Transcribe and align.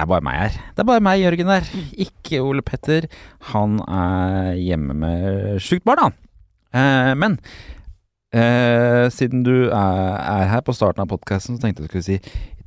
Det 0.00 0.06
er 0.06 0.14
bare 0.14 0.24
meg 0.24 0.36
her. 0.38 0.54
Det 0.72 0.80
er 0.80 0.86
bare 0.88 1.02
meg, 1.04 1.18
Jørgen 1.20 1.50
der. 1.50 1.66
Ikke 2.00 2.38
Ole 2.40 2.62
Petter. 2.64 3.04
Han 3.50 3.74
er 3.84 4.54
hjemme 4.56 4.94
med 4.96 5.58
sjukt 5.60 5.84
barn, 5.84 6.00
han. 6.00 6.14
Eh, 6.72 7.10
men 7.20 7.34
eh, 8.32 9.10
siden 9.12 9.42
du 9.44 9.66
er, 9.66 9.74
er, 10.16 10.46
her 10.54 10.62
på 10.64 10.72
starten 10.72 11.04
av 11.04 11.10
podkasten, 11.10 11.58
så 11.58 11.66
tenkte 11.66 11.84
jeg 11.84 11.90
skulle 11.90 12.06
si 12.06 12.16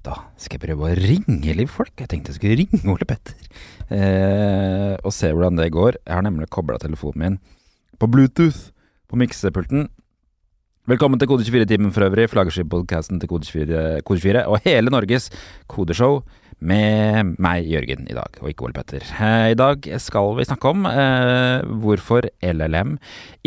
da 0.06 0.20
skal 0.38 0.60
jeg 0.60 0.66
prøve 0.68 0.92
å 0.92 1.00
ringe 1.00 1.56
litt 1.58 1.74
folk. 1.74 1.96
Jeg 1.98 2.12
tenkte 2.12 2.36
jeg 2.36 2.38
skulle 2.38 2.60
ringe 2.60 2.94
Ole 2.94 3.10
Petter 3.10 3.50
eh, 3.90 4.94
og 5.02 5.10
se 5.18 5.34
hvordan 5.34 5.58
det 5.58 5.72
går. 5.74 5.98
Jeg 6.04 6.14
har 6.14 6.28
nemlig 6.28 6.52
kobla 6.54 6.78
telefonen 6.86 7.24
min 7.24 7.42
på 7.98 8.12
Bluetooth 8.14 8.70
på 9.10 9.18
miksepulten. 9.24 9.90
Velkommen 10.86 11.18
til 11.18 11.34
Kode24-timen 11.34 11.98
for 11.98 12.06
øvrig, 12.06 12.30
flaggskip-podkasten 12.30 13.18
til 13.24 13.34
Kode24, 13.34 13.84
Kode24 14.06 14.46
og 14.52 14.70
hele 14.70 14.94
Norges 14.94 15.32
kodeshow 15.72 16.22
med 16.64 17.34
meg, 17.44 17.68
Jørgen, 17.68 18.06
i 18.08 18.16
dag, 18.16 18.38
og 18.42 18.50
ikke 18.50 18.68
Ole 18.68 18.76
Petter. 18.78 19.06
Eh, 19.20 19.52
I 19.52 19.58
dag 19.60 19.86
skal 20.02 20.32
vi 20.38 20.46
snakke 20.48 20.72
om 20.72 20.88
eh, 20.90 21.64
hvorfor 21.84 22.28
LLM 22.44 22.96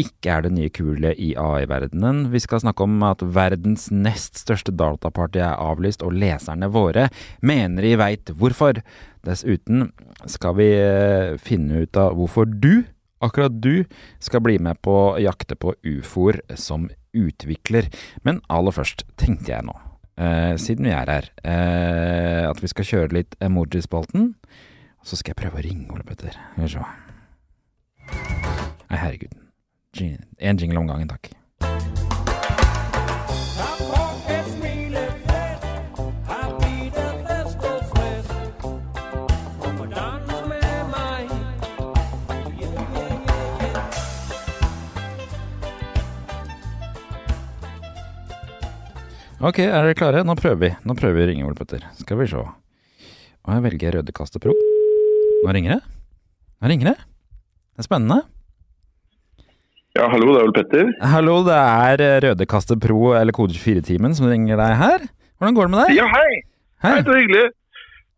ikke 0.01 0.35
er 0.35 0.47
det 0.47 0.53
nye 0.57 0.73
kule 0.75 1.15
i 1.17 1.33
AI-verdenen. 1.41 2.27
Vi 2.35 2.43
skal 2.45 2.63
snakke 2.65 2.85
om 2.85 3.01
at 3.09 3.25
verdens 3.25 3.89
nest 3.95 4.43
største 4.43 4.75
dataparty 4.77 5.41
er 5.41 5.57
avlyst, 5.57 6.05
og 6.05 6.17
leserne 6.17 6.69
våre 6.73 7.09
mener 7.41 7.87
de 7.87 7.97
veit 8.01 8.35
hvorfor. 8.37 8.83
Dessuten 9.27 9.89
skal 10.31 10.59
vi 10.61 10.69
eh, 10.77 11.39
finne 11.43 11.87
ut 11.87 11.99
av 11.99 12.15
hvorfor 12.19 12.47
du 12.47 12.85
Akkurat 13.25 13.55
du 13.65 13.85
skal 14.21 14.43
bli 14.45 14.59
med 14.61 14.77
på 14.85 14.93
å 14.93 15.17
jakte 15.17 15.57
på 15.57 15.73
ufoer 15.89 16.43
som 16.61 16.91
utvikler. 17.17 17.89
Men 18.29 18.43
aller 18.53 18.77
først 18.77 19.07
tenkte 19.17 19.55
jeg 19.55 19.65
nå, 19.65 19.73
eh, 20.19 20.55
siden 20.61 20.89
vi 20.89 20.95
er 20.97 21.11
her, 21.11 21.31
eh, 21.45 22.45
at 22.49 22.63
vi 22.63 22.71
skal 22.73 22.89
kjøre 22.89 23.15
litt 23.17 23.37
emoji-spalten. 23.41 24.35
Så 25.07 25.17
skal 25.21 25.35
jeg 25.35 25.43
prøve 25.45 25.61
å 25.61 25.67
ringe 25.67 25.93
Ole 25.95 26.07
Petter. 26.07 26.35
Skal 26.35 26.65
vi 26.65 26.71
se. 26.75 26.87
Nei, 28.91 28.99
herregud. 28.99 29.35
En 30.39 30.59
jingle 30.61 30.83
om 30.83 30.89
gangen, 30.91 31.09
takk. 31.09 31.31
Ok, 49.45 49.59
er 49.61 49.75
dere 49.85 49.97
klare? 49.99 50.23
Nå 50.25 50.35
prøver 50.39 50.61
vi. 50.63 50.71
Nå 50.89 50.95
prøver 50.97 51.19
vi 51.19 51.25
å 51.27 51.29
ringe 51.31 51.45
Ole 51.49 51.59
Petter. 51.59 51.83
Skal 52.01 52.17
vi 52.23 52.29
se. 52.31 52.41
Og 52.41 53.53
jeg 53.53 53.65
velger 53.67 53.99
Rødekaste 53.99 54.41
Pro. 54.43 54.55
Nå 55.45 55.53
ringer 55.55 55.77
det. 55.77 55.83
Nå 56.63 56.71
ringer 56.73 56.93
det. 56.93 56.97
Det 57.77 57.85
er 57.85 57.89
spennende. 57.91 58.23
Ja, 59.97 60.09
hallo, 60.13 60.33
det 60.33 60.41
er 60.41 60.49
Ole 60.49 60.57
Petter. 60.57 60.89
Hallo, 61.13 61.37
det 61.47 61.59
er 61.61 62.03
Rødekaste 62.25 62.79
Pro 62.81 63.13
eller 63.19 63.37
Kode24-timen 63.37 64.17
som 64.17 64.29
ringer 64.33 64.57
deg 64.61 64.75
her. 64.81 65.07
Hvordan 65.37 65.57
går 65.59 65.69
det 65.69 65.75
med 65.77 65.85
deg? 65.85 65.95
Ja, 66.01 66.09
hei! 66.17 66.43
Hei. 66.85 66.97
Hei, 66.97 67.05
så 67.05 67.17
hyggelig. 67.21 67.45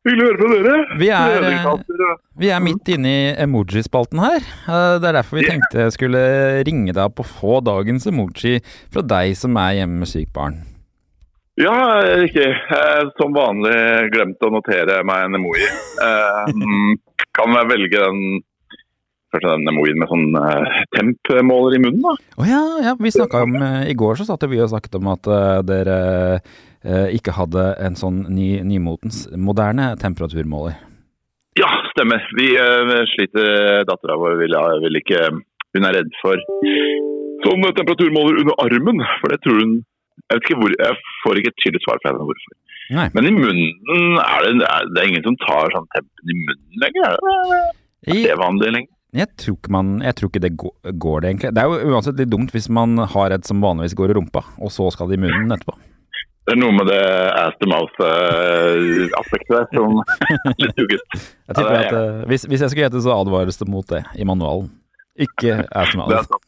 Hyggelig 0.07 0.23
å 0.25 0.31
høre 0.31 0.39
fra 0.39 0.55
dere. 0.55 0.99
Vi 1.03 1.09
er, 1.11 1.45
eh, 1.51 2.25
vi 2.39 2.51
er 2.55 2.63
midt 2.63 2.89
inne 2.95 3.11
i 3.11 3.27
emoji-spalten 3.43 4.23
her. 4.23 4.39
Eh, 4.39 4.99
Det 5.03 5.09
er 5.11 5.19
derfor 5.19 5.41
vi 5.43 5.49
tenkte 5.51 5.83
jeg 5.83 5.95
skulle 5.99 6.23
ringe 6.67 6.95
deg 6.95 7.03
opp 7.03 7.21
og 7.23 7.27
få 7.27 7.59
dagens 7.67 8.07
emoji 8.07 8.61
fra 8.95 9.03
deg 9.03 9.35
som 9.37 9.57
er 9.59 9.81
hjemme 9.83 9.99
med 10.07 10.09
sykt 10.11 10.33
barn. 10.33 10.63
Ja, 11.59 11.77
riktig. 12.23 12.47
Som 13.19 13.35
vanlig 13.35 13.79
glemte 14.15 14.47
å 14.47 14.53
notere 14.55 15.01
meg 15.07 15.25
en 15.27 15.39
emoji. 15.41 15.67
Eh, 16.05 16.53
kan 17.39 17.57
jeg 17.57 17.71
velge 17.73 18.05
den 18.05 18.45
Kanskje 19.29 19.51
den 19.59 19.69
emojien 19.69 19.99
med 20.01 20.09
sånn 20.09 20.37
eh, 20.41 20.77
temp-måler 20.97 21.75
i 21.77 21.81
munnen, 21.83 22.01
da? 22.01 22.15
Å 22.41 22.47
ja, 22.49 22.61
ja, 22.81 22.95
vi 22.97 23.11
snakka 23.13 23.43
om 23.45 23.59
eh, 23.61 23.91
I 23.93 23.97
går 24.01 24.17
så 24.17 24.25
satt 24.25 24.47
vi 24.49 24.61
og 24.65 24.71
snakket 24.73 24.97
om 24.97 25.11
at 25.13 25.29
eh, 25.29 25.59
dere 25.69 25.97
eh, 26.81 27.11
ikke 27.13 27.35
hadde 27.37 27.67
en 27.85 27.99
sånn 27.99 28.23
ny, 28.33 28.63
nymotens 28.65 29.27
moderne 29.37 29.91
temperaturmåler. 30.01 30.79
Ja, 31.61 31.69
stemmer. 31.91 32.25
Vi 32.41 32.55
eh, 32.57 32.95
sliter. 33.13 33.85
Dattera 33.91 34.17
vår 34.17 34.41
vil, 34.41 34.57
vil 34.87 35.03
ikke 35.03 35.21
Hun 35.77 35.85
er 35.85 35.99
redd 35.99 36.17
for 36.23 36.41
sånn 37.45 37.69
temperaturmåler 37.69 38.41
under 38.47 38.57
armen, 38.65 39.05
for 39.21 39.35
det 39.35 39.43
tror 39.45 39.61
hun 39.61 39.77
Jeg 40.29 40.39
vet 40.39 40.47
ikke 40.47 40.61
hvor, 40.61 40.77
jeg 40.77 40.99
får 41.23 41.41
ikke 41.41 41.53
et 41.55 41.63
tydelig 41.65 41.83
svar 41.85 42.01
fra 42.03 42.13
henne 42.13 42.29
hvorfor. 42.29 42.57
Nei. 42.99 43.09
Men 43.17 43.29
i 43.29 43.33
munnen 43.37 44.21
er 44.23 44.45
det, 44.45 44.53
er 44.69 44.87
det 44.93 45.03
er 45.03 45.11
ingen 45.11 45.25
som 45.25 45.37
tar 45.45 45.73
sånn 45.75 45.89
tempen 45.97 46.33
i 46.33 46.39
munnen 46.39 46.85
lenger? 46.85 47.17
Er 47.17 47.19
det, 47.19 48.15
er 48.15 48.23
det 48.29 48.39
vanlig 48.41 48.73
lenger? 48.77 48.95
jeg, 49.17 49.29
tror 49.41 49.57
ikke 49.57 49.73
man, 49.73 49.93
jeg 50.05 50.17
tror 50.19 50.31
ikke 50.31 50.43
det 50.45 50.55
går, 50.61 50.73
går 51.01 51.21
det, 51.21 51.29
egentlig. 51.31 51.53
Det 51.57 51.63
er 51.63 51.71
jo 51.73 51.93
uansett 51.95 52.19
litt 52.21 52.33
dumt 52.33 52.53
hvis 52.53 52.69
man 52.69 52.99
har 53.15 53.35
et 53.35 53.47
som 53.49 53.63
vanligvis 53.65 53.97
går 53.97 54.13
i 54.13 54.19
rumpa, 54.19 54.43
og 54.61 54.73
så 54.73 54.91
skal 54.93 55.09
det 55.09 55.19
i 55.19 55.23
munnen 55.25 55.55
etterpå. 55.55 55.77
Det 56.49 56.55
er 56.55 56.61
noe 56.63 56.73
med 56.73 56.89
det 56.89 57.01
ass 57.37 57.57
to 57.61 57.69
mouth-aspektet 57.69 59.51
der 59.53 59.67
som 59.75 59.99
er 60.01 60.61
litt 60.65 60.81
ugget. 60.81 61.17
Jeg 61.17 61.59
tipper 61.59 61.75
er 61.75 61.81
at 61.83 61.97
eh, 61.99 62.23
hvis, 62.31 62.47
hvis 62.49 62.65
jeg 62.65 62.73
skulle 62.73 62.87
gjette, 62.87 63.03
så 63.05 63.17
advares 63.17 63.61
det 63.61 63.69
mot 63.69 63.85
det 63.89 64.01
i 64.17 64.29
manualen. 64.29 64.71
Ikke 65.19 65.59
ass 65.69 65.93
to 65.93 66.05
astmal. 66.07 66.41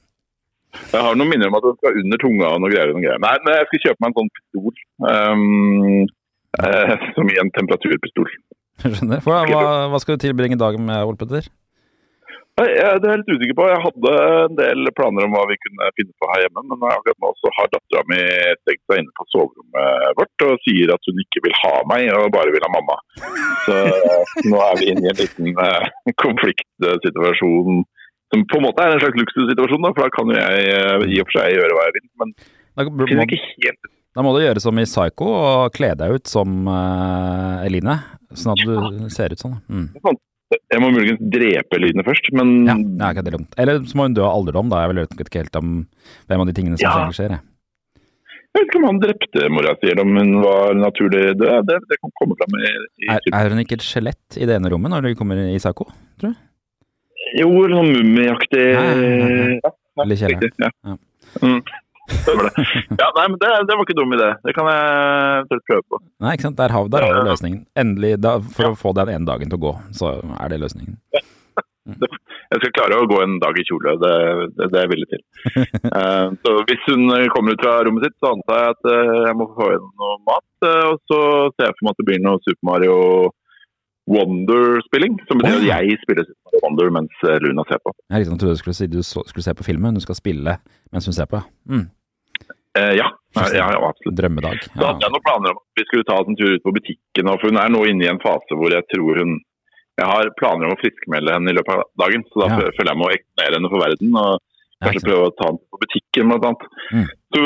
Jeg 0.91 1.03
har 1.03 1.19
noen 1.19 1.31
minner 1.31 1.51
om 1.51 1.59
at 1.59 1.67
det 1.67 1.75
skal 1.79 2.01
under 2.03 2.23
tunga 2.23 2.51
og 2.55 2.63
noe 2.63 2.73
greier. 2.73 2.93
Noe 2.95 3.05
greier. 3.05 3.23
Nei, 3.23 3.37
men 3.45 3.57
jeg 3.59 3.69
skal 3.71 3.85
kjøpe 3.87 4.05
meg 4.05 4.11
en 4.11 4.19
sånn 4.19 4.35
pistol. 4.39 4.83
Um, 5.07 6.05
eh, 6.63 6.95
som 7.17 7.33
i 7.33 7.41
en 7.43 7.55
temperaturpistol. 7.57 8.31
Skjønner. 8.85 9.25
Hva, 9.27 9.41
hva 9.93 10.03
skal 10.03 10.17
du 10.17 10.25
tilbringe 10.27 10.61
dagen 10.61 10.87
med, 10.87 11.03
Ole 11.05 11.21
Petter? 11.21 11.51
Det 12.61 12.67
er 12.77 12.99
jeg 13.01 13.21
litt 13.23 13.31
usikker 13.33 13.57
på. 13.57 13.67
Jeg 13.71 13.83
hadde 13.85 14.11
en 14.45 14.57
del 14.59 14.91
planer 14.97 15.25
om 15.25 15.33
hva 15.33 15.47
vi 15.49 15.57
kunne 15.63 15.87
finne 15.97 16.13
på 16.21 16.29
her 16.33 16.43
hjemme, 16.45 16.65
men 16.69 16.83
akkurat 16.91 17.23
nå 17.23 17.31
så 17.39 17.53
har 17.57 17.71
dattera 17.73 18.03
mi 18.11 18.19
stengt 18.61 18.83
seg 18.91 19.01
inne 19.01 19.15
på 19.17 19.27
soverommet 19.33 20.19
vårt 20.19 20.45
og 20.45 20.67
sier 20.67 20.93
at 20.93 21.09
hun 21.09 21.23
ikke 21.25 21.45
vil 21.47 21.57
ha 21.63 21.73
meg 21.89 22.11
og 22.19 22.35
bare 22.35 22.53
vil 22.53 22.67
ha 22.67 22.73
mamma. 22.75 22.99
Så 23.65 23.79
nå 24.51 24.61
er 24.67 24.77
vi 24.81 24.91
inne 24.93 25.07
i 25.07 25.13
en 25.13 25.21
liten 25.23 25.63
eh, 25.65 25.89
konfliktsituasjon 26.25 27.81
som 28.31 28.45
på 28.47 28.59
en 28.61 28.67
måte 28.69 28.85
er 28.85 28.95
en 28.95 29.03
slags 29.03 29.19
luksussituasjon, 29.19 29.83
da, 29.87 29.93
for 29.97 30.07
da 30.07 30.13
kan 30.15 30.31
jo 30.31 30.37
jeg 30.39 30.69
eh, 30.75 31.07
i 31.11 31.21
og 31.23 31.27
for 31.31 31.41
seg 31.41 31.57
gjøre 31.57 31.77
hva 31.77 31.87
jeg 31.89 31.97
vil. 31.99 32.07
Men 32.23 32.35
Da, 32.79 32.85
finner 32.87 33.25
må, 33.25 33.27
ikke 33.27 33.67
helt 33.67 33.91
da 34.17 34.25
må 34.27 34.33
du 34.35 34.41
gjøre 34.43 34.63
som 34.63 34.79
i 34.81 34.87
Psycho 34.89 35.29
og 35.31 35.75
kle 35.77 35.93
deg 35.99 36.17
ut 36.19 36.31
som 36.31 36.67
uh, 36.67 37.63
Eline, 37.67 37.95
sånn 38.35 38.57
at 38.57 38.63
du 38.67 39.09
ser 39.15 39.35
ut 39.35 39.43
sånn. 39.43 39.55
Mm. 39.71 39.87
Jeg 40.51 40.83
må 40.83 40.89
muligens 40.91 41.21
drepe 41.31 41.79
Eline 41.79 42.03
først, 42.07 42.31
men 42.35 42.51
Ja, 42.67 42.75
det 42.75 43.07
er 43.07 43.15
ikke 43.15 43.25
det 43.29 43.35
dumt. 43.37 43.55
Eller 43.63 43.79
så 43.87 43.99
må 43.99 44.09
hun 44.09 44.17
dø 44.19 44.25
av 44.27 44.35
alderdom, 44.35 44.73
da. 44.73 44.83
Jeg 44.83 44.99
vet 44.99 45.31
ikke 45.31 45.45
helt 45.45 45.61
om 45.61 45.71
hvem 46.27 46.43
av 46.43 46.51
de 46.51 46.57
tingene 46.59 46.81
som 46.81 46.89
Ja. 46.91 47.07
skjer. 47.15 47.37
jeg. 47.37 47.43
jeg 48.01 48.59
vet 48.59 48.67
ikke 48.67 48.81
om 48.83 48.89
han 48.89 49.01
drepte 49.05 49.49
mora 49.55 49.77
si, 49.79 49.93
eller 49.93 50.03
om 50.03 50.17
hun 50.19 50.33
var 50.43 50.75
naturlig 50.75 51.25
død. 51.39 51.71
Det, 51.71 51.79
det 51.93 52.01
kan 52.03 52.15
komme 52.19 52.39
fram 52.41 52.59
i, 52.59 52.75
i 53.07 53.11
Er, 53.15 53.21
er 53.31 53.55
hun 53.55 53.63
ikke 53.63 53.79
et 53.79 53.87
skjelett 53.87 54.39
i 54.43 54.47
det 54.51 54.59
ene 54.59 54.75
rommet 54.75 54.91
når 54.91 55.07
du 55.07 55.15
kommer 55.15 55.39
i 55.39 55.59
Psycho? 55.63 55.87
Tror 56.19 56.35
du? 56.35 56.47
Jo, 57.39 57.51
sånn 57.71 57.93
mummiaktig. 57.95 58.67
Ja, 58.75 58.83
ja, 59.61 59.73
Eller 60.03 60.19
kjelleren. 60.19 60.59
Ja. 60.59 60.73
Ja. 60.89 60.99
Mm. 61.45 61.61
Det. 62.11 62.33
Ja, 62.99 63.09
nei, 63.17 63.27
men 63.29 63.37
det, 63.39 63.51
det 63.69 63.77
var 63.77 63.85
ikke 63.87 63.97
dum 63.99 64.15
idé. 64.17 64.31
Det 64.43 64.55
kan 64.57 64.67
jeg 64.67 65.61
prøve 65.69 65.85
på. 65.87 66.01
Nei, 66.25 66.33
ikke 66.35 66.49
sant. 66.49 66.59
Der 66.59 66.75
har, 66.75 66.89
der 66.91 67.07
har 67.07 67.21
du 67.21 67.29
løsningen. 67.29 67.61
Endelig, 67.79 68.17
da, 68.23 68.39
for 68.57 68.73
å 68.73 68.79
få 68.79 68.95
den 68.99 69.13
ene 69.15 69.29
dagen 69.29 69.53
til 69.53 69.61
å 69.61 69.65
gå, 69.69 69.77
så 69.97 70.17
er 70.19 70.53
det 70.53 70.59
løsningen. 70.65 70.99
Jeg 72.51 72.59
skal 72.65 72.73
klare 72.75 72.97
å 72.99 73.07
gå 73.07 73.19
en 73.23 73.37
dag 73.39 73.55
i 73.59 73.63
kjole, 73.63 73.93
det, 74.03 74.15
det, 74.59 74.67
det 74.73 74.79
er 74.79 74.83
jeg 74.83 74.91
villig 74.91 75.07
til. 75.13 75.21
Uh, 75.87 76.33
så 76.43 76.55
hvis 76.67 76.89
hun 76.91 77.05
kommer 77.31 77.55
ut 77.55 77.63
fra 77.63 77.77
rommet 77.87 78.09
sitt, 78.09 78.17
så 78.19 78.33
antar 78.35 78.59
jeg 78.59 78.75
at 78.75 78.89
uh, 78.91 79.19
jeg 79.29 79.37
må 79.39 79.47
få 79.55 79.69
inn 79.77 79.85
noe 80.03 80.17
mat. 80.27 80.49
Uh, 80.67 80.89
og 80.89 80.97
så 81.07 81.21
ser 81.55 81.69
jeg 81.69 81.77
for 81.77 81.87
meg 81.87 81.95
at 81.95 82.03
det 82.03 82.07
blir 82.09 82.25
noe 82.25 82.43
Super 82.43 82.67
Mario 82.67 82.97
Wonder-spilling. 84.11 85.17
Som 85.29 85.41
betyr 85.41 85.61
at 85.61 85.69
jeg 85.69 86.01
spiller 86.03 86.27
Super 86.27 86.65
Wonder 86.65 86.93
mens 86.99 87.25
eh, 87.29 87.39
Luna 87.45 87.65
ser 87.69 87.81
på. 87.85 87.95
Jeg 88.11 88.25
liksom 88.25 88.41
trodde 88.41 88.59
du 88.59 88.63
skulle 88.63 88.79
si 88.79 88.91
du 88.91 89.01
så, 89.07 89.23
skulle 89.31 89.47
se 89.47 89.55
på 89.55 89.67
filmen, 89.67 89.97
du 89.97 90.03
skal 90.05 90.19
spille 90.19 90.57
mens 90.91 91.07
hun 91.07 91.17
ser 91.17 91.31
på. 91.31 91.43
Mm. 91.71 91.87
Eh, 92.79 92.93
ja, 92.99 93.07
ja, 93.35 93.47
ja, 93.55 93.69
absolutt. 93.89 94.17
Drømmedag. 94.19 94.67
Da 94.75 94.93
hadde 94.93 95.07
jeg 95.07 95.15
noen 95.15 95.27
planer 95.27 95.55
om 95.55 95.63
at 95.63 95.81
vi 95.81 95.87
skulle 95.89 96.07
ta 96.07 96.19
oss 96.23 96.29
en 96.31 96.39
tur 96.39 96.53
ut 96.55 96.67
på 96.67 96.75
butikken. 96.75 97.31
For 97.37 97.51
hun 97.51 97.63
er 97.63 97.73
nå 97.73 97.85
inne 97.91 98.07
i 98.07 98.11
en 98.11 98.23
fase 98.23 98.59
hvor 98.59 98.75
jeg 98.75 98.87
tror 98.95 99.23
hun 99.23 99.39
Jeg 99.99 100.07
har 100.09 100.29
planer 100.39 100.65
om 100.65 100.73
å 100.73 100.81
friskmelde 100.81 101.33
henne 101.35 101.51
i 101.53 101.55
løpet 101.59 101.75
av 101.75 101.83
dagen. 102.01 102.23
Så 102.31 102.41
da 102.41 102.47
føler 102.55 102.89
jeg 102.89 102.99
må 103.03 103.09
eksponere 103.13 103.59
henne 103.59 103.71
for 103.73 103.83
verden. 103.83 104.15
og 104.17 104.50
Kanskje 104.81 105.03
prøve 105.05 105.29
å 105.29 105.33
ta 105.37 105.51
den 105.51 105.59
på 105.61 105.81
butikken 105.83 106.31
blant 106.31 106.47
annet. 106.49 106.63
Mm. 106.97 107.09
Så 107.37 107.43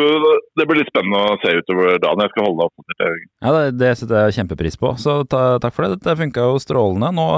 det 0.57 0.67
blir 0.71 0.81
litt 0.81 0.91
spennende 0.93 1.21
å 1.21 1.39
se 1.43 1.55
utover 1.59 1.99
dagen. 1.99 2.23
Jeg 2.23 2.33
skal 2.33 2.47
holde 2.47 2.61
deg 2.61 2.71
oppdatert. 2.71 3.27
Ja, 3.43 3.55
det, 3.57 3.65
det 3.81 3.91
setter 4.01 4.23
jeg 4.23 4.37
kjempepris 4.39 4.79
på, 4.81 4.95
så 5.03 5.19
ta, 5.29 5.43
takk 5.63 5.75
for 5.77 5.87
det. 5.87 5.99
Dette 5.99 6.17
funka 6.23 6.47
jo 6.47 6.63
strålende. 6.63 7.11
Nå, 7.19 7.29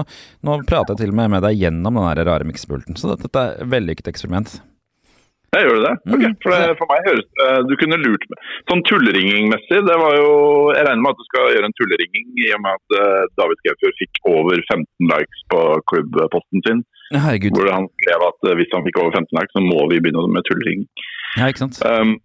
nå 0.46 0.60
prater 0.69 0.94
jeg 0.94 1.06
til 1.06 1.14
og 1.14 1.20
med 1.22 1.32
med 1.37 1.46
deg 1.48 1.58
gjennom 1.64 1.96
den 1.96 2.08
her 2.10 2.25
rare 2.28 2.48
miksepulten, 2.48 2.98
så 3.00 3.14
dette, 3.14 3.31
dette 3.31 3.44
er 3.44 3.60
et 3.64 3.72
vellykket 3.72 4.12
eksperiment. 4.12 4.58
Jeg 5.54 5.64
gjør 5.64 5.78
det. 5.81 5.93
Mm. 6.10 6.25
For, 6.42 6.52
det, 6.52 6.75
for 6.76 6.90
meg 6.90 7.06
høres 7.06 7.26
det 7.38 7.50
Du 7.70 7.75
kunne 7.81 7.99
lurt 8.02 8.25
meg. 8.32 8.49
Sånn 8.69 8.82
tulleringingmessig, 8.88 9.78
det 9.88 9.99
var 10.02 10.16
jo 10.19 10.32
Jeg 10.76 10.84
regner 10.88 11.04
med 11.04 11.14
at 11.14 11.22
du 11.22 11.28
skal 11.31 11.52
gjøre 11.54 11.70
en 11.70 11.76
tulleringing 11.78 12.26
i 12.44 12.50
og 12.56 12.62
med 12.64 12.76
at 12.81 12.96
eh, 13.00 13.28
David 13.40 13.62
Gaufjord 13.64 13.96
fikk 14.02 14.20
over 14.32 14.60
15 14.60 15.10
likes 15.12 15.46
på 15.54 15.62
klubbposten 15.92 16.66
sin. 16.66 16.84
Herregud. 17.14 17.55
Hvor 17.55 17.70
han 17.70 17.88
skrev 18.00 18.25
at 18.26 18.49
eh, 18.49 18.56
hvis 18.58 18.73
han 18.75 18.87
fikk 18.87 19.00
over 19.03 19.14
15 19.14 19.38
likes, 19.38 19.55
så 19.55 19.62
må 19.62 19.85
vi 19.93 20.00
begynne 20.03 20.25
med 20.35 20.47
tullring. 20.49 20.87
Ja, 21.37 21.50
ikke 21.50 21.67
sant. 21.67 21.79
Um, 21.87 22.17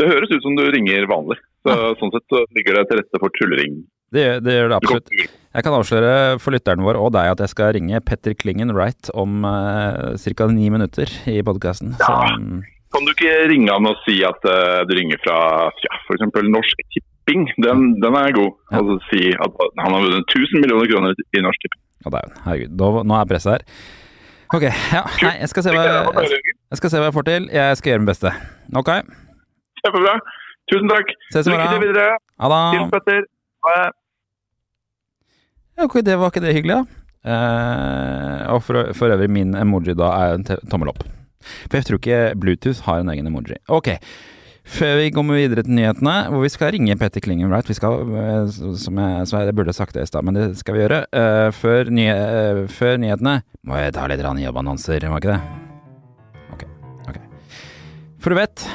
det 0.00 0.08
høres 0.10 0.32
ut 0.32 0.44
som 0.44 0.56
du 0.58 0.64
ringer 0.72 1.06
vanlig. 1.10 1.38
Så, 1.66 1.74
Sånn 2.00 2.12
sett 2.14 2.26
så 2.30 2.42
ligger 2.54 2.78
det 2.78 2.88
til 2.90 3.00
rette 3.00 3.20
for 3.22 3.34
tullering. 3.38 3.80
Det, 4.14 4.24
det 4.46 4.54
gjør 4.54 4.70
det 4.70 4.78
absolutt. 4.78 5.10
Jeg 5.56 5.64
kan 5.66 5.74
avsløre 5.74 6.12
for 6.42 6.54
lytteren 6.54 6.84
vår 6.84 6.98
og 7.00 7.10
deg 7.16 7.32
at 7.32 7.42
jeg 7.42 7.52
skal 7.52 7.72
ringe 7.74 8.00
Petter 8.06 8.36
Klingen 8.38 8.70
Wright 8.76 9.10
om 9.18 9.42
uh, 9.42 10.14
ca. 10.14 10.48
ni 10.52 10.70
minutter 10.70 11.10
i 11.32 11.40
podkasten. 11.46 11.96
Ja. 11.98 12.20
Kan 12.94 13.08
du 13.08 13.12
ikke 13.12 13.32
ringe 13.50 13.74
han 13.74 13.88
og 13.88 13.98
si 14.04 14.20
at 14.24 14.46
uh, 14.46 14.84
du 14.86 14.94
ringer 14.96 15.20
fra 15.24 15.38
ja, 15.82 15.98
f.eks. 16.06 16.28
Norsk 16.52 16.84
Tipping? 16.94 17.48
Den, 17.64 17.88
den 18.04 18.18
er 18.20 18.36
god. 18.36 18.54
Ja. 18.70 18.80
Og 18.80 18.92
så 18.92 18.98
si 19.10 19.32
at 19.34 19.62
han 19.82 19.96
har 19.96 20.06
vunnet 20.06 20.36
1000 20.38 20.62
millioner 20.62 20.92
kroner 20.92 21.16
i 21.16 21.44
Norsk 21.44 21.66
Tipping. 21.66 21.82
Ja, 22.04 22.12
dæven. 22.14 22.36
Herregud. 22.46 22.76
Nå, 22.78 22.90
nå 23.10 23.18
er 23.18 23.30
presset 23.32 23.56
her. 23.56 23.66
Ok. 24.54 24.66
Ja, 24.92 25.02
nei, 25.24 25.34
jeg 25.42 25.50
skal, 25.50 25.64
se 25.66 25.72
hva, 25.74 25.84
jeg, 25.86 26.54
jeg 26.70 26.78
skal 26.78 26.92
se 26.92 27.00
hva 27.00 27.08
jeg 27.08 27.16
får 27.16 27.26
til. 27.26 27.48
Jeg 27.56 27.78
skal 27.80 27.92
gjøre 27.92 28.02
mitt 28.04 28.12
beste. 28.12 28.32
Ok. 28.78 28.90
Kjempebra. 29.82 30.14
Tusen 30.70 30.90
takk. 30.90 31.10
Ses 31.34 31.48
i 31.48 31.54
Lykke 31.54 31.66
til 31.72 31.82
videre. 31.82 32.18
Ha 32.42 32.50
det. 32.52 32.84
Petter. 32.94 33.26
Ha 33.66 33.74
det. 33.80 33.90
Ok, 35.86 35.98
det 36.06 36.16
var 36.18 36.32
ikke 36.32 36.42
det 36.44 36.54
hyggelig, 36.56 36.78
da. 36.78 37.02
Uh, 37.26 38.54
og 38.54 38.62
for, 38.62 38.92
for 38.94 39.12
øvrig, 39.12 39.28
min 39.30 39.56
emoji 39.58 39.96
da 39.98 40.12
er 40.22 40.38
en 40.38 40.46
tommel 40.70 40.92
opp. 40.92 41.02
For 41.66 41.78
jeg 41.78 41.88
tror 41.88 42.00
ikke 42.00 42.20
Bluetooth 42.40 42.86
har 42.86 43.02
en 43.02 43.10
egen 43.12 43.26
emoji. 43.28 43.58
Ok. 43.68 43.92
Før 44.66 44.96
vi 44.98 45.12
går 45.14 45.26
videre 45.30 45.62
til 45.62 45.76
nyhetene, 45.78 46.14
hvor 46.32 46.42
vi 46.42 46.50
skal 46.50 46.72
ringe 46.74 46.96
Petter 46.98 47.22
Klingen 47.22 47.52
Wright 47.52 47.68
Vi 47.70 47.76
skal, 47.78 48.00
eh, 48.18 48.48
som 48.50 48.98
jeg, 48.98 49.28
som 49.30 49.38
jeg 49.38 49.54
burde 49.54 49.74
sagt 49.76 49.94
det 49.94 50.02
i 50.02 50.10
stad, 50.10 50.26
men 50.26 50.34
det 50.34 50.48
skal 50.58 50.74
vi 50.74 50.82
gjøre. 50.82 51.04
Uh, 51.14 51.52
før, 51.54 51.92
nye, 51.94 52.16
uh, 52.16 52.64
før 52.66 52.98
nyhetene 52.98 53.38
må 53.66 53.78
jeg 53.78 53.94
ta 53.94 54.08
litt 54.10 54.24
jobbannonser, 54.26 55.06
var 55.06 55.22
ikke 55.22 55.36
det? 55.36 55.40
Ok. 56.56 56.66
ok. 57.06 57.20
For 58.18 58.34
du 58.34 58.40
vet, 58.40 58.66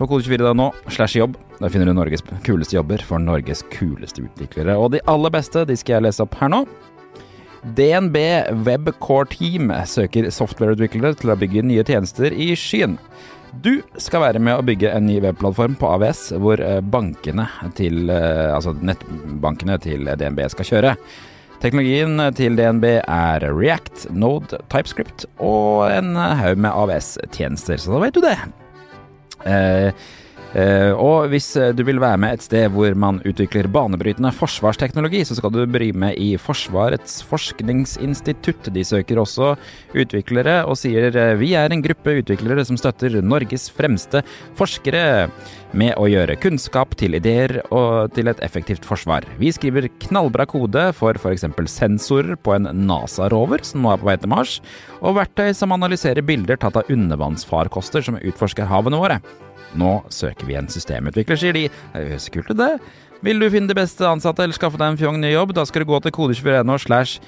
på 0.00 0.10
kode24.no 0.10 0.72
slash 0.90 1.16
jobb, 1.20 1.38
der 1.60 1.70
finner 1.70 1.86
du 1.86 1.94
Norges 1.94 2.26
kuleste 2.42 2.74
jobber 2.80 3.02
for 3.06 3.22
Norges 3.22 3.62
kuleste 3.70 4.26
utviklere. 4.26 4.74
Og 4.74 4.96
de 4.96 5.04
aller 5.06 5.30
beste, 5.30 5.62
de 5.68 5.78
skal 5.78 6.00
jeg 6.00 6.08
lese 6.08 6.26
opp 6.26 6.34
her 6.42 6.50
nå. 6.50 6.64
DNB 7.62 8.16
Web 8.66 8.88
Core 9.02 9.28
Team 9.28 9.72
søker 9.86 10.30
softwareutviklere 10.32 11.18
til 11.20 11.32
å 11.32 11.36
bygge 11.38 11.64
nye 11.66 11.84
tjenester 11.84 12.32
i 12.32 12.52
skyen. 12.56 12.96
Du 13.60 13.80
skal 13.98 14.22
være 14.22 14.40
med 14.42 14.60
å 14.60 14.64
bygge 14.64 14.92
en 14.94 15.08
ny 15.08 15.18
webplattform 15.24 15.74
på 15.80 15.88
AVS, 15.96 16.22
hvor 16.40 16.62
eh, 16.62 16.78
bankene 16.80 17.48
til, 17.76 18.06
eh, 18.14 18.46
altså 18.54 18.76
nettbankene 18.78 19.76
til 19.82 20.06
DNB 20.06 20.44
skal 20.52 20.68
kjøre. 20.68 20.94
Teknologien 21.60 22.22
til 22.38 22.56
DNB 22.56 22.86
er 23.02 23.44
React, 23.52 24.06
Node, 24.16 24.62
TypeScript 24.72 25.26
og 25.42 25.90
en 25.90 26.14
haug 26.16 26.62
med 26.62 26.72
AVS-tjenester, 26.72 27.76
så 27.82 27.96
da 27.96 28.00
vet 28.06 28.16
du 28.16 28.22
det. 28.24 28.38
Eh, 29.44 29.90
og 30.98 31.28
hvis 31.30 31.52
eh, 31.60 31.70
du 31.76 31.84
vil 31.86 32.00
være 32.02 32.18
med 32.18 32.34
et 32.34 32.42
sted 32.42 32.72
hvor 32.74 32.94
man 32.98 33.20
utvikler 33.28 33.68
banebrytende 33.70 34.32
forsvarsteknologi, 34.34 35.22
så 35.26 35.36
skal 35.38 35.52
du 35.54 35.62
bry 35.70 35.92
med 35.94 36.18
i 36.18 36.32
Forsvarets 36.40 37.20
forskningsinstitutt. 37.28 38.72
De 38.74 38.82
søker 38.86 39.20
også 39.22 39.52
utviklere 39.94 40.64
og 40.66 40.78
sier 40.80 41.14
eh, 41.14 41.36
vi 41.38 41.52
er 41.58 41.70
en 41.70 41.84
gruppe 41.84 42.16
utviklere 42.18 42.64
som 42.66 42.78
støtter 42.80 43.20
Norges 43.22 43.68
fremste 43.70 44.24
forskere 44.58 45.28
med 45.70 45.94
å 46.00 46.08
gjøre 46.10 46.38
kunnskap 46.42 46.96
til 46.98 47.14
ideer 47.14 47.60
og 47.70 48.10
til 48.16 48.30
et 48.30 48.42
effektivt 48.42 48.86
forsvar. 48.88 49.26
Vi 49.38 49.52
skriver 49.54 49.86
knallbra 50.02 50.48
kode 50.50 50.88
for 50.98 51.14
f.eks. 51.14 51.46
sensorer 51.70 52.34
på 52.34 52.56
en 52.56 52.66
NASA-rover 52.88 53.62
som 53.66 53.84
nå 53.84 53.94
er 53.94 54.02
på 54.02 54.10
vei 54.10 54.16
til 54.18 54.34
Mars, 54.34 54.58
og 54.98 55.14
verktøy 55.20 55.52
som 55.54 55.76
analyserer 55.76 56.26
bilder 56.26 56.58
tatt 56.58 56.80
av 56.80 56.90
undervannsfarkoster 56.90 58.02
som 58.08 58.18
utforsker 58.18 58.66
havene 58.66 58.98
våre. 58.98 59.20
Nå 59.78 59.92
søker 60.10 60.48
vi 60.48 60.56
en 60.58 60.70
systemutvikler, 60.70 61.38
sier 61.38 61.54
de. 61.56 61.68
Det 61.94 62.08
høres 62.10 62.30
kult 62.32 62.50
ut, 62.50 62.58
det. 62.58 62.72
Vil 63.22 63.42
du 63.42 63.50
finne 63.52 63.68
de 63.68 63.76
beste 63.76 64.06
ansatte 64.08 64.42
eller 64.42 64.56
skaffe 64.56 64.80
deg 64.80 64.94
en 64.94 64.98
fjong 65.00 65.20
ny 65.20 65.34
jobb, 65.34 65.52
da 65.56 65.66
skal 65.68 65.84
du 65.84 65.90
gå 65.92 66.00
til 66.00 66.14
kode24.no 66.16 66.78
slash 66.80 67.20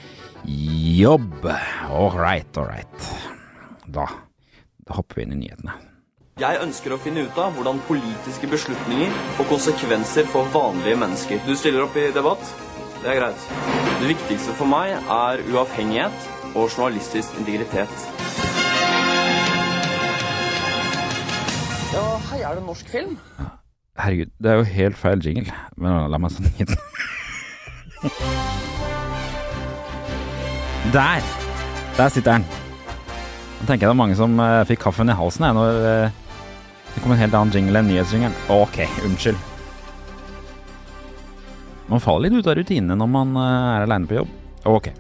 jobb. 0.49 1.47
All 1.91 2.11
right, 2.17 2.49
all 2.57 2.67
right. 2.67 3.09
Da, 3.87 4.09
da 4.89 4.97
hopper 4.97 5.21
vi 5.21 5.27
inn 5.27 5.37
i 5.37 5.43
nyhetene. 5.45 5.77
Jeg 6.41 6.63
ønsker 6.65 6.95
å 6.95 6.99
finne 6.99 7.27
ut 7.27 7.37
av 7.39 7.53
hvordan 7.55 7.83
politiske 7.85 8.49
beslutninger 8.49 9.13
får 9.37 9.51
konsekvenser 9.51 10.31
for 10.33 10.49
vanlige 10.55 10.97
mennesker. 11.03 11.43
Du 11.45 11.53
stiller 11.61 11.85
opp 11.85 11.99
i 12.01 12.09
debatt? 12.17 12.41
Det 13.03 13.13
er 13.13 13.21
greit. 13.21 13.47
Det 14.01 14.09
viktigste 14.15 14.57
for 14.57 14.71
meg 14.71 14.97
er 14.97 15.45
uavhengighet 15.53 16.29
og 16.57 16.71
journalistisk 16.73 17.37
integritet. 17.43 18.22
Er 22.43 22.57
det 22.59 22.65
norsk 22.67 22.89
film? 22.91 23.19
Herregud, 23.99 24.31
det 24.43 24.51
er 24.51 24.57
jo 24.59 24.63
helt 24.67 24.97
feil 24.99 25.21
jingle. 25.23 25.53
Men 25.79 26.09
la 26.11 26.19
meg 26.19 26.33
sånn 26.35 26.49
hit. 26.57 26.73
Der! 30.91 31.23
Der 31.95 32.11
sitter 32.11 32.41
den. 32.41 32.47
Nå 33.61 33.69
tenker 33.69 33.85
jeg 33.85 33.87
det 33.87 33.93
er 33.93 34.01
mange 34.01 34.17
som 34.19 34.35
uh, 34.43 34.65
fikk 34.67 34.83
kaffen 34.83 35.13
i 35.13 35.15
halsen 35.15 35.47
jeg, 35.47 35.55
når 35.55 35.79
uh, 35.85 36.09
det 36.97 37.05
kom 37.05 37.15
en 37.15 37.21
helt 37.21 37.37
annen 37.39 37.55
jingle 37.55 37.79
enn 37.79 37.89
nyhetsjingelen. 37.93 38.35
Ok, 38.51 38.81
unnskyld. 39.07 39.39
Man 41.93 42.03
faller 42.03 42.27
litt 42.27 42.43
ut 42.43 42.51
av 42.51 42.59
rutinene 42.59 42.99
når 42.99 43.13
man 43.13 43.39
uh, 43.39 43.47
er 43.77 43.87
aleine 43.87 44.11
på 44.11 44.19
jobb. 44.19 44.35
Ok. 44.73 44.91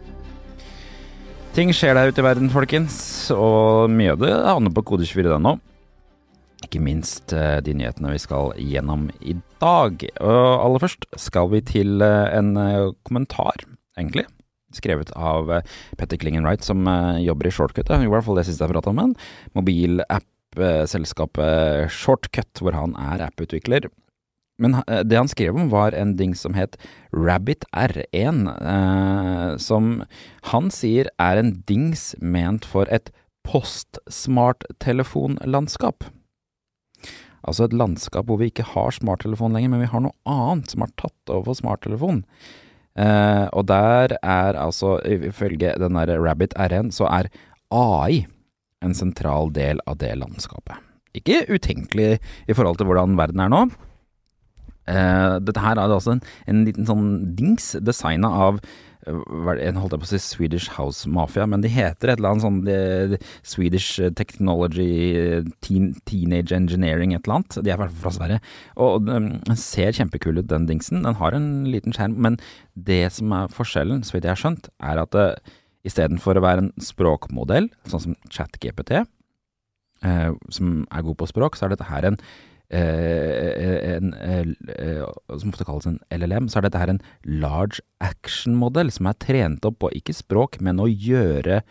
Ting 1.56 1.74
skjer 1.74 1.98
der 1.98 2.14
ute 2.14 2.22
i 2.22 2.28
verden, 2.28 2.54
folkens, 2.54 2.94
og 3.34 3.90
mye 3.90 4.14
av 4.14 4.22
det 4.22 4.30
havner 4.30 4.72
på 4.78 4.86
kode24.no. 4.92 5.58
Ikke 6.72 6.88
minst 6.88 7.28
eh, 7.36 7.58
de 7.60 7.74
nyhetene 7.76 8.14
vi 8.14 8.20
skal 8.22 8.54
gjennom 8.56 9.10
i 9.20 9.34
dag. 9.60 10.06
Og 10.24 10.64
aller 10.64 10.80
først 10.80 11.04
skal 11.20 11.50
vi 11.52 11.60
til 11.68 12.00
eh, 12.00 12.32
en 12.32 12.56
eh, 12.56 12.96
kommentar, 13.04 13.60
egentlig. 14.00 14.24
Skrevet 14.72 15.12
av 15.12 15.52
Petter 16.00 16.16
Klingen 16.16 16.48
Wright, 16.48 16.64
som 16.64 16.88
jobber 17.20 17.44
i 17.44 17.52
Shortcut. 17.52 17.92
I 17.92 18.08
hvert 18.08 18.24
fall 18.24 18.40
det 18.40 18.48
siste 18.48 18.64
jeg 18.64 18.72
prata 18.72 18.88
om. 18.88 18.96
En 19.02 19.12
mobilapp-selskapet 19.52 21.92
Shortcut, 21.92 22.56
hvor 22.64 22.72
han 22.72 22.96
er 22.96 23.20
apputvikler. 23.26 23.92
Men 24.56 24.80
det 25.04 25.16
han 25.18 25.28
skrev 25.28 25.52
om, 25.60 25.68
var 25.68 25.92
en 25.92 26.16
ding 26.16 26.32
som 26.32 26.56
het 26.56 26.80
Rabbit 27.12 27.68
R1, 27.76 28.48
eh, 28.48 29.60
som 29.60 30.08
han 30.54 30.72
sier 30.72 31.12
er 31.20 31.36
en 31.36 31.60
dings 31.68 32.16
ment 32.24 32.64
for 32.64 32.88
et 32.88 33.12
postsmarttelefonlandskap. 33.44 36.08
Altså 37.42 37.66
et 37.66 37.76
landskap 37.76 38.28
hvor 38.28 38.38
vi 38.40 38.50
ikke 38.52 38.66
har 38.74 38.94
smarttelefon 38.94 39.56
lenger, 39.56 39.72
men 39.72 39.82
vi 39.84 39.90
har 39.90 40.04
noe 40.04 40.14
annet 40.28 40.72
som 40.72 40.84
har 40.84 40.92
tatt 41.00 41.32
over 41.34 41.56
smarttelefonen. 41.58 42.22
Eh, 42.92 43.46
og 43.56 43.66
der 43.70 44.16
er 44.20 44.58
altså, 44.58 44.98
ifølge 45.06 45.74
den 45.80 45.96
der 45.98 46.18
Rabbit 46.20 46.54
R1, 46.60 46.92
så 46.94 47.08
er 47.08 47.30
AI 47.72 48.26
en 48.84 48.94
sentral 48.94 49.52
del 49.54 49.80
av 49.88 49.98
det 50.02 50.12
landskapet. 50.20 50.76
Ikke 51.16 51.42
utenkelig 51.48 52.16
i 52.48 52.56
forhold 52.56 52.78
til 52.80 52.88
hvordan 52.88 53.18
verden 53.18 53.42
er 53.44 53.52
nå. 53.52 53.64
Eh, 54.92 55.34
dette 55.42 55.62
her 55.64 55.78
er 55.78 55.92
altså 55.92 56.16
en, 56.16 56.24
en 56.50 56.64
liten 56.68 56.88
sånn 56.88 57.12
dings 57.38 57.72
designa 57.80 58.28
av 58.46 58.58
eh, 59.06 59.60
jeg 59.62 59.74
holdt 59.78 59.96
på 59.96 60.06
å 60.06 60.10
si 60.10 60.20
Swedish 60.22 60.74
House 60.76 61.08
Mafia, 61.10 61.46
men 61.48 61.64
de 61.64 61.70
heter 61.72 62.12
et 62.12 62.20
eller 62.20 62.34
annet 62.34 62.44
sånn 62.44 62.60
de, 62.66 63.20
Swedish 63.46 64.02
Technology 64.18 64.90
eh, 65.16 65.48
teen, 65.64 65.92
Teenage 66.08 66.54
Engineering 66.56 67.16
et 67.16 67.24
eller 67.24 67.40
annet. 67.40 67.58
De 67.58 67.72
er 67.72 67.78
i 67.78 67.80
hvert 67.80 67.96
fall 67.96 68.04
fra 68.04 68.14
Sverige. 68.18 68.42
Og 68.84 69.08
den 69.08 69.32
ser 69.58 69.96
kjempekul 69.96 70.42
ut, 70.42 70.50
den 70.52 70.68
dingsen. 70.70 71.02
Den 71.06 71.18
har 71.18 71.38
en 71.38 71.50
liten 71.72 71.96
skjerm, 71.96 72.20
men 72.22 72.38
det 72.74 73.04
som 73.16 73.34
er 73.36 73.50
forskjellen, 73.52 74.04
så 74.06 74.16
vidt 74.16 74.28
jeg 74.28 74.36
har 74.36 74.44
skjønt, 74.44 74.70
er 74.82 75.02
at 75.02 75.18
istedenfor 75.86 76.38
å 76.38 76.44
være 76.44 76.66
en 76.66 76.72
språkmodell, 76.82 77.68
sånn 77.90 78.04
som 78.06 78.16
ChatGPT, 78.30 79.02
eh, 80.06 80.30
som 80.54 80.72
er 80.90 81.06
god 81.06 81.18
på 81.18 81.30
språk, 81.30 81.58
så 81.58 81.66
er 81.66 81.74
dette 81.74 81.90
her 81.90 82.06
en 82.12 82.18
en, 82.78 84.14
eh, 84.14 85.04
som 85.36 85.52
ofte 85.52 85.66
kalles 85.68 85.86
en 85.90 86.00
LLM, 86.14 86.48
så 86.48 86.58
er 86.58 86.66
dette 86.66 86.80
her 86.80 86.92
en 86.92 87.02
large 87.24 87.84
action-modell 88.00 88.90
som 88.94 89.10
er 89.10 89.20
trent 89.20 89.68
opp 89.68 89.80
på 89.84 89.92
ikke 90.00 90.16
språk, 90.16 90.60
men 90.64 90.80
å 90.82 90.88
gjøre 90.88 91.62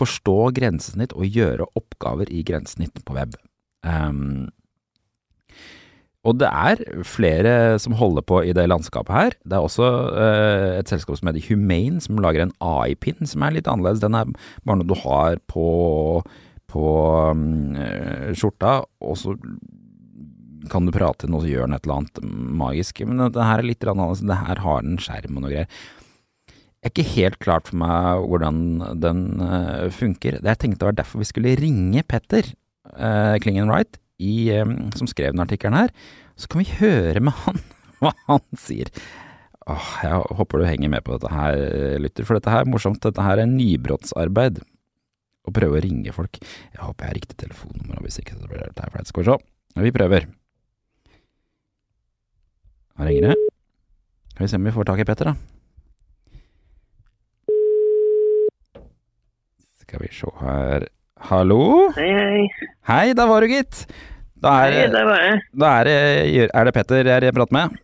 Forstå 0.00 0.52
grensesnitt 0.56 1.12
og 1.12 1.28
gjøre 1.28 1.66
oppgaver 1.76 2.30
i 2.32 2.44
grensesnitt 2.46 3.02
på 3.04 3.16
web. 3.16 3.34
Um, 3.84 4.48
og 6.24 6.36
det 6.40 6.48
er 6.48 6.82
flere 7.08 7.78
som 7.80 7.96
holder 7.96 8.24
på 8.28 8.42
i 8.44 8.52
det 8.56 8.66
landskapet 8.68 9.14
her. 9.16 9.36
Det 9.44 9.56
er 9.56 9.64
også 9.64 9.88
uh, 10.12 10.78
et 10.78 10.90
selskap 10.92 11.16
som 11.18 11.30
heter 11.30 11.46
Humane, 11.48 12.00
som 12.04 12.20
lager 12.20 12.44
en 12.44 12.54
AI-pin 12.60 13.28
som 13.28 13.44
er 13.44 13.56
litt 13.56 13.68
annerledes. 13.70 14.02
Den 14.04 14.16
er 14.16 14.28
bare 14.64 14.80
noe 14.80 14.88
du 14.88 14.96
har 15.00 15.40
på, 15.50 15.66
på 16.70 16.86
eh, 17.80 18.30
skjorta, 18.36 18.82
og 19.00 19.16
så 19.20 19.36
kan 20.68 20.86
du 20.86 20.92
prate 20.92 21.22
til 21.22 21.30
den, 21.30 21.40
så 21.40 21.48
gjør 21.48 21.68
den 21.68 21.76
et 21.76 21.86
eller 21.86 22.02
annet 22.02 22.20
magisk. 22.60 23.00
Men 23.08 23.24
det 23.32 23.48
her 23.48 23.62
er 23.62 23.66
litt 23.66 23.86
annerledes. 23.86 24.26
Det 24.28 24.38
her 24.42 24.62
har 24.66 24.84
en 24.84 25.00
skjerm 25.00 25.38
og 25.38 25.44
noe 25.46 25.52
greier. 25.54 25.80
Det 26.80 26.88
er 26.88 26.94
ikke 26.94 27.12
helt 27.12 27.38
klart 27.44 27.68
for 27.68 27.76
meg 27.82 28.22
hvordan 28.24 28.60
den 29.02 29.24
eh, 29.44 29.88
funker. 29.92 30.38
Jeg 30.40 30.60
tenkte 30.62 30.80
det 30.80 30.88
var 30.88 31.00
derfor 31.02 31.20
vi 31.20 31.28
skulle 31.28 31.58
ringe 31.60 32.04
Petter 32.08 32.46
uh, 32.96 33.36
Klingen 33.44 33.68
Wright, 33.68 33.98
i, 34.20 34.48
um, 34.60 34.88
som 34.96 35.08
skrev 35.08 35.34
den 35.34 35.44
artikkelen 35.44 35.76
her. 35.76 35.92
Så 36.40 36.48
kan 36.48 36.62
vi 36.62 36.78
høre 36.80 37.20
med 37.20 37.36
han 37.44 37.60
hva 38.00 38.14
han 38.30 38.44
sier. 38.56 38.88
Åh, 39.68 39.92
jeg 40.06 40.24
håper 40.40 40.62
du 40.62 40.66
henger 40.66 40.92
med 40.96 41.04
på 41.04 41.14
dette 41.14 41.30
her, 41.34 41.60
lytter, 42.00 42.24
for 42.24 42.40
dette 42.40 42.52
her 42.52 42.64
er 42.64 42.72
morsomt. 42.72 43.02
Dette 43.04 43.28
her 43.28 43.44
er 43.44 43.52
nybrottsarbeid. 43.52 44.64
Å 45.44 45.52
prøve 45.56 45.78
å 45.78 45.84
ringe 45.84 46.16
folk. 46.16 46.40
Jeg 46.40 46.80
håper 46.80 47.06
jeg 47.06 47.12
har 47.12 47.20
riktig 47.20 47.40
telefonnummer, 47.44 48.00
og 48.00 48.08
hvis 48.08 48.20
ikke 48.24 48.40
så 48.40 48.48
blir 48.48 48.64
det 48.64 48.72
flaut. 48.72 49.12
Skal 49.12 49.24
vi 49.24 49.28
se. 49.28 49.84
Vi 49.84 49.92
prøver. 50.00 50.30
Han 53.00 53.08
ringer 53.08 53.30
det. 53.30 53.36
Skal 54.34 54.44
vi 54.44 54.48
se 54.52 54.56
om 54.60 54.64
vi 54.68 54.72
får 54.76 54.84
tak 54.84 54.98
i 55.00 55.04
Petter, 55.08 55.30
da. 55.30 55.32
Skal 59.80 60.02
vi 60.02 60.08
se 60.12 60.32
her 60.42 60.84
Hallo? 61.30 61.62
Hei, 61.96 62.10
hei. 62.12 62.66
Hei, 62.90 63.14
der 63.16 63.30
var 63.30 63.40
du, 63.40 63.48
gitt. 63.48 63.86
Da 64.40 64.52
er, 64.66 64.76
Hei, 64.76 64.90
der 64.92 65.08
var 65.08 65.24
jeg. 65.24 65.38
da 65.62 65.70
er, 65.78 65.88
det, 65.88 66.50
er 66.52 66.68
det 66.68 66.74
Petter 66.76 67.08
jeg 67.08 67.34
prater 67.38 67.56
med? 67.56 67.80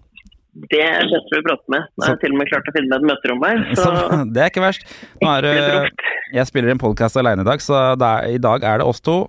Det 0.69 0.83
er 0.85 1.09
Petter 1.09 1.41
du 1.41 1.49
prater 1.49 1.73
med. 1.73 1.89
Nå 1.97 2.05
har 2.05 2.13
jeg 2.13 2.23
til 2.27 2.37
og 2.37 2.41
med 2.43 2.53
klart 2.53 2.69
å 2.69 2.77
finne 2.77 2.93
meg 2.93 3.01
et 3.01 3.09
møterom 3.15 3.49
her, 3.49 3.65
så 3.81 3.89
Så, 3.89 4.21
det 4.37 4.45
er 4.45 4.53
ikke 4.53 4.67
verst. 4.67 4.85
Nå 5.25 5.33
er, 5.33 5.89
jeg 6.37 6.53
spiller 6.53 6.77
en 6.77 6.85
podkast 6.85 7.17
aleine 7.17 7.41
i 7.45 7.49
dag, 7.49 7.65
så 7.65 7.81
er, 7.97 8.29
i 8.37 8.43
dag 8.51 8.69
er 8.69 8.85
det 8.85 8.93
oss 8.93 9.01
to. 9.01 9.23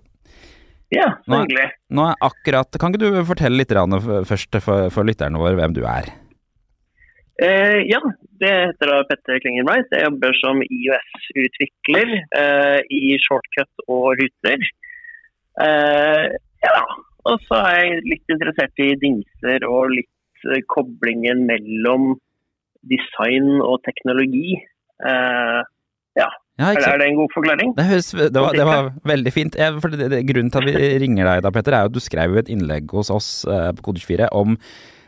Ja, 0.94 1.10
så 1.26 1.32
Nå- 1.34 1.42
hyggelig. 1.44 1.68
Nå 1.92 2.06
er 2.08 2.16
akkurat, 2.24 2.80
Kan 2.80 2.94
ikke 2.94 3.04
du 3.04 3.26
fortelle 3.28 3.60
litt 3.60 3.74
først 4.30 4.56
for, 4.64 4.90
for 4.94 5.04
lytterne 5.04 5.40
våre 5.42 5.56
hvem 5.60 5.76
du 5.76 5.84
er? 5.84 6.08
Eh, 7.38 7.84
ja, 7.86 8.00
det 8.42 8.50
heter 8.50 8.90
da 8.90 9.04
Petter 9.06 9.40
Klingen 9.44 9.68
Wright. 9.68 9.86
Jeg 9.92 10.08
jobber 10.08 10.34
som 10.40 10.62
IOS-utvikler 10.64 12.16
eh, 12.34 12.80
i 12.90 13.18
Shortcut 13.22 13.84
og 13.88 14.16
Ruter. 14.18 14.64
Eh, 15.62 16.26
ja, 16.66 16.80
og 17.30 17.44
så 17.46 17.60
er 17.68 17.84
jeg 17.84 18.08
litt 18.08 18.34
interessert 18.34 18.82
i 18.82 18.96
dingser 19.04 19.68
og 19.70 19.92
litt 19.94 20.50
eh, 20.50 20.64
koblingen 20.72 21.46
mellom 21.46 22.16
design 22.90 23.60
og 23.62 23.84
teknologi. 23.86 24.58
Eh, 25.06 25.62
Ja, 26.58 26.72
er, 26.74 26.82
er 26.90 27.02
det 27.02 27.08
en 27.12 27.20
god 27.20 27.34
forklaring? 27.36 27.72
Det, 27.78 27.86
høres, 27.86 28.12
det, 28.18 28.42
var, 28.42 28.56
det 28.58 28.66
var 28.66 28.92
veldig 29.06 29.34
fint. 29.34 29.58
Jeg, 29.60 29.78
det, 29.94 30.12
det, 30.14 30.22
grunnen 30.26 30.54
til 30.54 30.64
at 30.64 30.70
vi 30.74 30.92
ringer 31.04 31.30
deg 31.30 31.42
da, 31.46 31.54
Petter, 31.54 31.78
er 31.78 31.86
jo 31.86 31.92
at 31.92 31.98
du 31.98 32.02
skrev 32.02 32.38
et 32.42 32.50
innlegg 32.54 32.94
hos 32.98 33.12
oss 33.14 33.30
eh, 33.46 33.70
på 33.78 33.90
Kode 33.90 34.02
24 34.02 34.32
om 34.38 34.58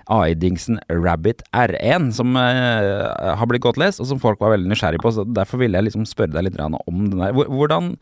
AI-dingsen 0.09 0.79
Rabbit 0.89 1.41
R1, 1.53 2.09
som 2.17 2.37
eh, 2.37 3.35
har 3.41 3.49
blitt 3.49 3.65
godt 3.65 3.81
lest, 3.81 4.01
og 4.01 4.09
som 4.09 4.21
folk 4.21 4.41
var 4.41 4.55
veldig 4.55 4.69
nysgjerrige 4.71 5.01
på. 5.05 5.13
så 5.13 5.25
Derfor 5.25 5.61
ville 5.61 5.77
jeg 5.77 5.89
liksom 5.89 6.05
spørre 6.09 6.33
deg 6.37 6.49
litt 6.49 6.61
om 6.61 7.03
den 7.09 7.21
der. 7.21 7.33
Hvordan 7.33 7.93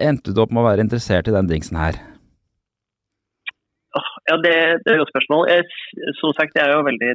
endte 0.00 0.32
du 0.36 0.44
opp 0.44 0.52
med 0.52 0.64
å 0.64 0.68
være 0.68 0.84
interessert 0.84 1.28
i 1.28 1.36
den 1.36 1.52
dingsen 1.52 1.80
her? 1.80 2.00
Ja, 4.26 4.34
det, 4.42 4.54
det 4.82 4.90
er 4.90 4.98
jo 4.98 5.04
et 5.06 5.12
spørsmål. 5.12 5.44
Jeg, 5.52 5.66
som 6.18 6.32
sagt, 6.34 6.56
jeg 6.58 6.66
er 6.66 6.74
jo 6.74 6.86
veldig 6.86 7.10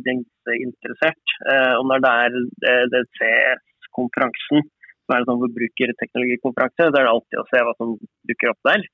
interessert. 0.56 1.34
Eh, 1.44 1.74
og 1.76 1.90
når 1.90 2.06
det 2.06 2.12
er 2.26 2.38
eh, 2.72 2.86
DCS-konferansen, 2.94 4.64
som 5.12 5.18
er 5.18 5.26
det 5.26 5.28
sånn 5.28 5.44
forbrukerteknologikonferanse, 5.44 6.88
så 6.88 6.96
er 6.96 7.04
det 7.04 7.12
alltid 7.12 7.40
å 7.42 7.48
se 7.50 7.64
hva 7.68 7.74
som 7.76 7.96
dukker 8.30 8.52
opp 8.54 8.68
der. 8.70 8.86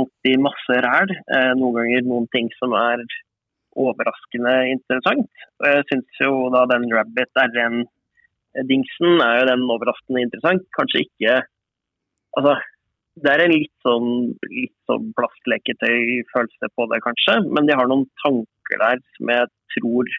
Alltid 0.00 0.44
masse 0.46 0.76
ræl. 0.86 1.12
Eh, 1.12 1.52
noen 1.58 1.76
ganger 1.76 2.06
noen 2.06 2.28
ting 2.32 2.48
som 2.56 2.72
er 2.78 3.02
overraskende 3.80 4.54
interessant. 4.72 5.28
Og 5.60 5.68
jeg 5.68 5.86
syns 5.90 6.20
jo 6.22 6.48
da 6.54 6.64
den 6.70 6.88
Rabbit 6.94 7.42
R1-dingsen 7.44 9.20
er 9.26 9.40
jo 9.40 9.48
den 9.50 9.66
overraskende 9.68 10.24
interessant. 10.26 10.68
Kanskje 10.78 11.06
ikke 11.06 11.40
Altså, 12.38 12.52
det 13.18 13.30
er 13.32 13.40
en 13.42 13.50
litt 13.50 13.72
sånn, 13.82 14.10
litt 14.54 14.76
sånn 14.86 15.08
plastleketøy-følelse 15.18 16.68
på 16.78 16.84
det, 16.92 17.00
kanskje. 17.02 17.40
Men 17.50 17.66
de 17.66 17.74
har 17.74 17.90
noen 17.90 18.04
tanker 18.22 18.78
der 18.78 19.00
som 19.16 19.32
jeg 19.34 19.48
tror 19.74 20.12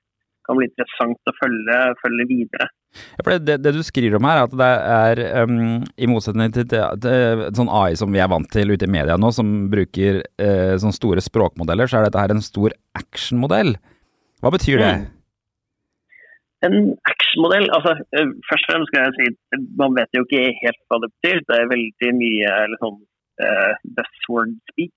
kan 0.51 0.60
bli 0.60 0.67
interessant 0.67 1.31
å 1.31 1.34
følge, 1.39 1.79
følge 2.03 2.27
videre. 2.29 2.67
Ja, 3.15 3.38
det, 3.39 3.55
det, 3.63 3.72
du 3.72 3.84
skriver 3.88 4.17
om 4.20 4.27
her, 4.27 4.41
er 4.41 4.50
at 4.50 4.58
det 4.60 4.72
er 4.96 5.46
um, 5.48 5.79
i 5.96 6.10
motsetning 6.12 6.51
til, 6.55 6.67
til, 6.72 7.00
til 7.03 7.46
sånn 7.55 7.72
AI 7.72 7.96
som 8.00 8.12
vi 8.12 8.20
er 8.20 8.29
vant 8.31 8.50
til 8.51 8.74
ute 8.74 8.88
i 8.88 8.91
media 8.91 9.15
nå, 9.20 9.31
som 9.36 9.53
bruker 9.72 10.20
uh, 10.25 10.75
sånne 10.81 10.98
store 10.98 11.24
språkmodeller, 11.24 11.88
så 11.88 12.01
er 12.01 12.10
dette 12.10 12.20
her 12.20 12.36
en 12.36 12.43
stor 12.43 12.75
actionmodell. 13.00 13.77
Hva 14.43 14.51
betyr 14.51 14.84
det? 14.84 14.93
Mm. 15.00 15.10
En 16.67 16.75
actionmodell 17.10 17.72
altså 17.74 17.96
uh, 17.98 18.34
Først 18.50 18.67
og 18.67 18.74
fremst 18.74 18.91
skal 18.91 19.08
jeg 19.08 19.15
si 19.15 19.62
man 19.79 19.96
vet 19.96 20.12
jo 20.17 20.25
ikke 20.27 20.50
helt 20.60 20.81
hva 20.91 21.00
det 21.05 21.13
betyr. 21.15 21.46
Det 21.48 21.58
er 21.62 21.72
veldig 21.72 22.12
mye 22.17 22.58
eller 22.65 22.81
sånn 22.81 23.00
eh, 23.41 23.72
buzzword 23.98 24.58
speak 24.74 24.91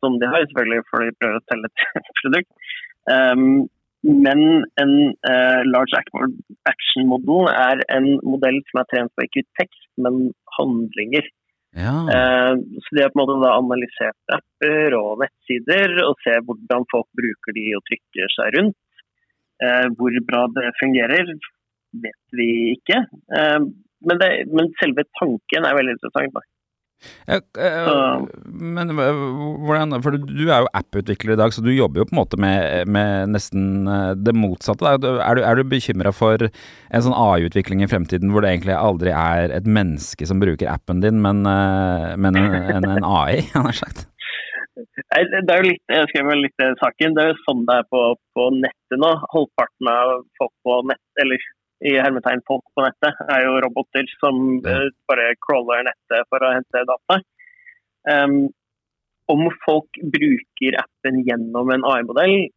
som 0.00 0.16
de 0.18 0.26
har, 0.28 0.42
selvfølgelig 0.50 0.82
for 0.90 1.04
de 1.04 1.14
prøver 1.20 1.36
å 1.38 1.42
selge 1.46 1.68
et 1.70 2.08
produkt. 2.20 2.66
Um, 3.04 3.68
men 4.04 4.40
en 4.80 4.92
uh, 5.28 5.62
large 5.64 5.96
action- 5.96 7.08
model 7.08 7.48
er 7.50 7.80
en 7.94 8.10
modell 8.22 8.60
som 8.68 8.82
er 8.82 8.90
trent 8.90 9.12
på 9.16 9.24
ikke 9.26 9.46
tekst, 9.60 9.88
men 9.96 10.28
handlinger. 10.58 11.26
Ja. 11.74 11.94
Uh, 12.06 12.52
så 12.84 12.96
de 12.96 13.02
har 13.02 13.12
på 13.14 13.18
en 13.18 13.22
måte 13.22 13.40
da 13.42 13.54
analysert 13.56 14.36
apper 14.36 14.96
og 14.98 15.24
nettsider 15.24 15.96
og 16.04 16.20
se 16.22 16.36
hvordan 16.46 16.86
folk 16.92 17.08
bruker 17.18 17.56
de 17.56 17.66
og 17.78 17.84
trykker 17.88 18.34
seg 18.36 18.58
rundt. 18.58 18.78
Uh, 19.64 19.88
hvor 19.96 20.20
bra 20.28 20.44
det 20.52 20.74
fungerer, 20.82 21.34
vet 22.04 22.36
vi 22.36 22.50
ikke. 22.74 23.00
Men, 24.04 24.18
det, 24.20 24.30
men 24.50 24.72
selve 24.80 25.06
tanken 25.16 25.64
er 25.64 25.76
veldig 25.78 25.94
interessant. 25.96 26.34
Da. 26.34 26.42
Ja, 27.26 27.38
eh, 27.58 28.24
men 28.44 28.92
eh, 28.92 29.18
hvordan 29.64 29.96
For 30.04 30.16
du 30.16 30.44
er 30.44 30.64
jo 30.64 30.70
app-utvikler 30.76 31.34
i 31.34 31.38
dag, 31.40 31.54
så 31.54 31.64
du 31.64 31.70
jobber 31.72 32.02
jo 32.02 32.06
på 32.08 32.14
en 32.16 32.20
måte 32.20 32.38
med, 32.40 32.88
med 32.88 33.32
nesten 33.34 33.88
eh, 33.88 34.12
det 34.16 34.34
motsatte. 34.36 34.94
Er 34.94 35.00
du, 35.38 35.42
er 35.42 35.58
du 35.58 35.64
bekymra 35.68 36.12
for 36.14 36.46
en 36.46 37.04
sånn 37.04 37.16
AI-utvikling 37.16 37.84
i 37.84 37.90
fremtiden 37.90 38.32
hvor 38.32 38.44
det 38.44 38.54
egentlig 38.54 38.76
aldri 38.76 39.14
er 39.14 39.54
et 39.56 39.68
menneske 39.68 40.28
som 40.28 40.42
bruker 40.42 40.70
appen 40.70 41.00
din, 41.04 41.20
men, 41.24 41.44
eh, 41.48 42.10
men 42.20 42.40
en, 42.40 42.58
en, 42.76 42.90
en 42.98 43.08
AI, 43.08 43.44
har 43.56 43.80
sagt? 43.80 44.08
Det 44.74 45.40
er 45.46 45.60
jo 45.60 45.68
litt, 45.68 45.82
jeg 45.92 46.08
skrev 46.10 46.26
vel 46.32 46.40
litt 46.42 46.62
saken, 46.80 47.14
det 47.14 47.22
er 47.22 47.28
jo 47.30 47.42
sånn 47.44 47.60
det 47.68 47.76
er 47.78 47.84
på, 47.92 48.00
på 48.34 48.48
nettet 48.56 48.98
nå. 48.98 49.12
Halvparten 49.32 49.90
av 49.92 50.16
folk 50.40 50.52
på 50.66 50.80
nett, 50.90 51.04
eller 51.22 51.44
i 51.84 51.94
hermetegn 51.98 52.42
folk 52.48 52.64
på 52.76 52.84
nettet, 52.84 53.18
er 53.28 53.46
jo 53.46 53.60
roboter 53.64 54.06
som 54.20 54.60
eh, 54.62 54.90
bare 55.10 55.32
crawler 55.44 55.86
nettet 55.88 56.28
for 56.30 56.44
å 56.44 56.52
hente 56.54 56.84
data. 56.88 57.18
Um, 58.04 58.52
om 59.32 59.48
folk 59.64 60.00
bruker 60.12 60.76
appen 60.80 61.22
gjennom 61.26 61.72
en 61.72 61.84
AI-modell, 61.88 62.48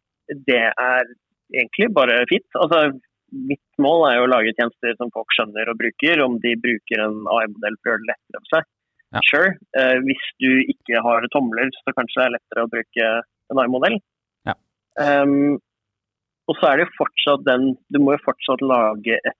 det 0.48 0.64
er 0.68 1.12
egentlig 1.54 1.88
bare 1.96 2.20
fint. 2.28 2.46
Altså, 2.60 2.98
mitt 3.32 3.80
mål 3.80 4.04
er 4.08 4.18
jo 4.18 4.26
å 4.26 4.32
lage 4.32 4.52
tjenester 4.56 4.96
som 4.98 5.12
folk 5.14 5.32
skjønner 5.36 5.70
og 5.72 5.78
bruker. 5.80 6.20
Om 6.24 6.36
de 6.44 6.54
bruker 6.60 7.04
en 7.04 7.22
AI-modell 7.38 7.78
for 7.80 7.90
å 7.90 7.94
gjøre 7.94 8.04
det 8.04 8.12
lettere 8.12 8.42
for 8.42 8.52
seg. 8.56 8.68
Ja. 9.08 9.22
Sure. 9.24 9.54
Eh, 9.80 9.96
hvis 10.04 10.26
du 10.44 10.50
ikke 10.74 11.00
har 11.04 11.24
tomler, 11.32 11.72
så 11.80 11.96
kanskje 11.96 12.20
det 12.20 12.26
er 12.26 12.36
lettere 12.36 12.66
å 12.66 12.72
bruke 12.72 13.08
en 13.48 13.62
AI-modell. 13.64 13.98
Ja. 14.48 14.56
Um, 15.00 15.56
og 16.48 16.56
så 16.60 16.70
er 16.70 16.78
det 16.80 16.86
jo 16.88 16.94
fortsatt 16.96 17.44
den 17.46 17.68
Du 17.92 17.98
må 18.00 18.14
jo 18.16 18.22
fortsatt 18.24 18.62
lage 18.64 19.18
et 19.20 19.38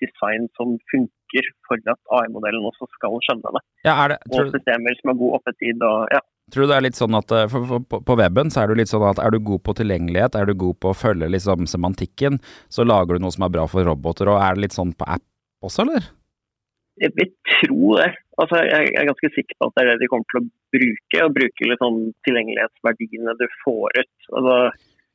design 0.00 0.48
som 0.56 0.74
funker 0.92 1.46
for 1.68 1.80
at 1.88 2.00
AI-modellen 2.18 2.64
også 2.68 2.88
skal 2.96 3.14
skjønne 3.24 3.52
det. 3.56 3.62
Ja, 3.88 3.94
er 4.04 4.12
det, 4.12 4.18
Og 4.32 4.50
systemer 4.52 4.96
som 4.98 5.12
har 5.12 5.16
god 5.22 5.36
oppetid 5.38 5.84
og 5.86 6.12
ja. 6.12 6.20
tror 6.52 6.66
du 6.66 6.70
det 6.72 6.76
er 6.76 6.84
litt 6.88 6.98
sånn 7.00 7.16
at 7.16 7.32
eh, 7.32 7.46
for, 7.52 7.64
for, 7.70 8.02
på- 8.10 8.16
weben 8.20 8.52
så 8.52 8.62
er 8.62 8.68
du 8.72 8.76
litt 8.80 8.92
sånn 8.92 9.06
at 9.08 9.20
er 9.24 9.32
du 9.32 9.38
god 9.48 9.62
på 9.64 9.74
tilgjengelighet, 9.80 10.36
er 10.36 10.48
du 10.50 10.54
god 10.60 10.76
på 10.84 10.92
å 10.92 10.96
følge 10.96 11.30
liksom 11.32 11.64
semantikken, 11.72 12.36
så 12.72 12.84
lager 12.84 13.16
du 13.16 13.24
noe 13.24 13.32
som 13.32 13.46
er 13.48 13.54
bra 13.56 13.64
for 13.70 13.88
roboter. 13.88 14.28
Og 14.32 14.40
er 14.44 14.56
det 14.58 14.66
litt 14.66 14.76
sånn 14.76 14.92
på 14.96 15.08
app 15.08 15.24
også, 15.64 15.86
eller? 15.86 16.04
Jeg 17.00 17.12
vil 17.16 17.32
tro 17.54 17.96
det. 17.96 18.10
Altså, 18.42 18.60
jeg 18.68 18.92
er 18.98 19.08
ganske 19.08 19.28
sikker 19.34 19.56
på 19.56 19.68
at 19.70 19.76
det 19.78 19.82
er 19.84 19.90
det 19.94 20.00
de 20.04 20.08
kommer 20.12 20.28
til 20.32 20.40
å 20.42 20.48
bruke. 20.76 21.24
Og 21.24 21.34
bruke 21.36 21.68
litt 21.70 21.80
sånn 21.84 22.00
tilgjengelighetsverdiene 22.28 23.34
du 23.40 23.46
får 23.64 24.00
ut. 24.02 24.14
Altså, 24.36 24.56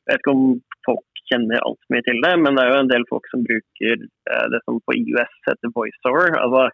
jeg 0.08 0.12
vet 0.16 0.22
ikke 0.22 0.34
om 0.34 0.46
folk 0.86 1.24
kjenner 1.30 1.62
altfor 1.64 1.94
mye 1.94 2.04
til 2.06 2.20
det, 2.24 2.32
men 2.40 2.56
det 2.56 2.64
er 2.64 2.72
jo 2.72 2.80
en 2.82 2.92
del 2.92 3.04
folk 3.08 3.28
som 3.32 3.44
bruker 3.46 3.94
eh, 4.04 4.46
det 4.52 4.60
som 4.64 4.80
på 4.84 4.96
IUS 5.00 5.36
heter 5.48 5.72
voiceover. 5.76 6.36
Altså 6.40 6.68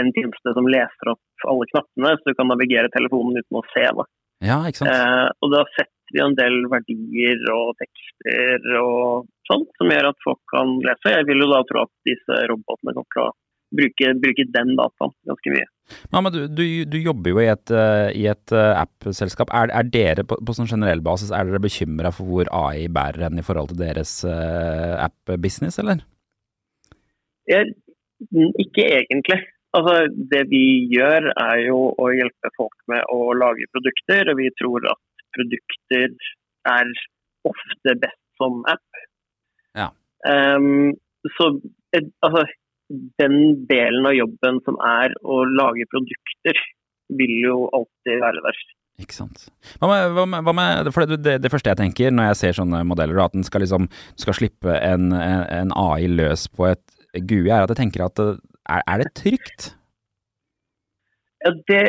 en 0.00 0.12
tjeneste 0.16 0.54
som 0.56 0.68
leser 0.70 1.12
opp 1.12 1.48
alle 1.50 1.68
knappene, 1.72 2.14
så 2.18 2.30
du 2.30 2.38
kan 2.38 2.48
navigere 2.48 2.92
telefonen 2.94 3.42
uten 3.42 3.58
å 3.60 3.64
se. 3.74 3.84
Da. 3.98 4.06
Ja, 4.42 4.58
ikke 4.68 4.82
sant? 4.82 4.92
Eh, 4.94 5.28
og 5.42 5.54
da 5.54 5.64
setter 5.74 6.14
vi 6.16 6.22
en 6.22 6.38
del 6.38 6.58
verdier 6.72 7.44
og 7.54 7.74
tekster 7.80 8.66
og 8.80 9.28
sånt, 9.48 9.70
som 9.78 9.92
gjør 9.92 10.10
at 10.12 10.24
folk 10.24 10.42
kan 10.52 10.76
lese. 10.84 11.14
Jeg 11.16 11.28
vil 11.28 11.44
jo 11.44 11.50
da 11.52 11.62
tro 11.68 11.84
at 11.86 11.92
disse 12.08 12.42
robotene 12.50 12.96
kommer 12.96 13.14
til 13.14 13.24
å 13.26 13.30
bruke, 13.76 14.12
bruke 14.22 14.46
den 14.54 14.74
dataen 14.78 15.14
ganske 15.28 15.54
mye. 15.54 15.68
Men 16.14 16.28
du, 16.32 16.40
du, 16.48 16.64
du 16.88 16.98
jobber 17.02 17.34
jo 17.34 17.42
i 17.42 17.48
et, 17.52 17.72
uh, 17.74 18.08
i 18.16 18.26
et 18.30 18.54
uh, 18.54 18.80
app-selskap. 18.80 19.52
Er, 19.52 19.72
er, 19.74 19.88
dere 19.92 20.24
på, 20.28 20.38
på 20.40 20.56
sånn 20.56 20.70
generell 20.70 21.02
basis 21.04 21.32
er 21.34 21.48
dere 21.48 21.62
bekymra 21.62 22.12
for 22.14 22.28
hvor 22.28 22.50
AI 22.54 22.88
bærer 22.92 23.26
hen 23.26 23.42
i 23.42 23.46
forhold 23.46 23.72
til 23.72 23.82
deres 23.82 24.20
uh, 24.28 24.96
app-business, 25.02 25.80
eller? 25.82 26.04
Jeg, 27.50 27.74
ikke 28.62 28.86
egentlig. 29.02 29.40
Altså, 29.76 30.06
det 30.32 30.44
vi 30.50 30.64
gjør 30.92 31.30
er 31.32 31.62
jo 31.64 31.78
å 31.96 32.10
hjelpe 32.12 32.52
folk 32.58 32.76
med 32.92 33.04
å 33.12 33.32
lage 33.36 33.68
produkter, 33.72 34.28
og 34.32 34.38
vi 34.40 34.50
tror 34.60 34.84
at 34.92 35.00
produkter 35.32 36.12
er 36.68 36.90
ofte 37.48 37.94
best 38.02 38.20
som 38.40 38.60
app. 38.70 39.00
Ja. 39.78 39.88
Um, 40.28 40.92
så 41.38 41.48
altså, 41.96 42.44
den 43.20 43.36
delen 43.70 44.06
av 44.08 44.16
jobben 44.16 44.60
som 44.66 44.78
er 44.86 45.14
å 45.24 45.42
lage 45.48 45.88
produkter, 45.92 46.60
vil 47.12 47.34
jo 47.42 47.56
alltid 47.76 48.22
være 48.22 48.44
der. 48.44 48.62
Ikke 49.02 49.16
sant. 49.16 49.46
Hva 49.80 49.88
med, 49.88 50.42
hva 50.44 50.54
med, 50.54 50.90
det, 51.24 51.36
det, 51.42 51.50
første 51.52 51.72
jeg 51.72 51.80
tenker 51.80 52.12
når 52.12 52.30
jeg 52.30 52.40
ser 52.40 52.58
sånne 52.60 52.82
modeller, 52.86 53.22
at 53.24 53.36
en 53.36 53.46
skal, 53.46 53.64
liksom, 53.64 53.88
skal 54.20 54.36
slippe 54.36 54.74
en, 54.78 55.12
en, 55.16 55.72
AI 55.76 56.10
løs 56.12 56.46
på 56.52 56.68
et 56.70 56.84
GUI, 57.16 57.48
er 57.48 57.64
at 57.64 57.72
jeg 57.72 57.80
tenker 57.82 58.04
at 58.06 58.20
er, 58.22 58.84
er 58.84 59.02
det 59.02 59.12
trygt? 59.18 59.72
Ja, 61.42 61.50
Det 61.66 61.82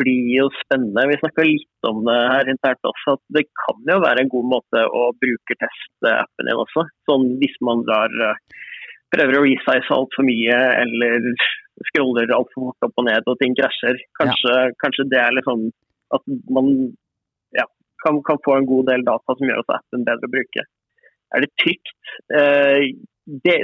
blir 0.00 0.30
jo 0.38 0.46
spennende. 0.62 1.04
Vi 1.10 1.18
snakka 1.20 1.44
litt 1.44 1.88
om 1.90 2.04
det 2.06 2.16
her 2.32 2.48
internt 2.48 2.88
også. 2.88 3.18
at 3.18 3.22
Det 3.36 3.44
kan 3.66 3.82
jo 3.90 3.98
være 4.06 4.24
en 4.24 4.32
god 4.32 4.48
måte 4.54 4.86
å 4.86 5.10
bruke 5.20 5.58
appen 5.60 6.48
din 6.48 6.62
også. 6.62 6.86
Sånn 7.10 7.34
hvis 7.42 7.58
man 7.66 7.84
drar, 7.88 8.08
prøver 9.16 9.38
å 9.38 9.46
resize 9.46 9.96
altfor 9.96 10.26
mye 10.28 10.58
eller 10.82 11.32
scroller 11.90 12.32
altfor 12.32 12.70
fort 12.70 12.88
opp 12.88 13.02
og 13.02 13.08
ned 13.08 13.26
og 13.28 13.38
ting 13.40 13.56
krasjer. 13.58 13.98
Kanskje, 14.20 14.54
ja. 14.54 14.76
kanskje 14.82 15.08
det 15.12 15.20
er 15.22 15.34
liksom 15.36 15.66
at 16.16 16.22
man 16.52 16.70
ja, 17.56 17.66
kan, 18.04 18.22
kan, 18.26 18.40
få 18.44 18.56
en 18.56 18.68
god 18.68 18.88
del 18.92 19.04
data 19.06 19.36
som 19.36 19.50
gjør 19.50 19.64
at 19.64 19.76
appen 19.80 20.06
bedre 20.06 20.28
å 20.28 20.34
bruke. 20.36 20.66
Er 21.34 21.42
det 21.42 21.50
trygt? 21.62 21.92
Eh, 22.38 22.86
det, 23.26 23.56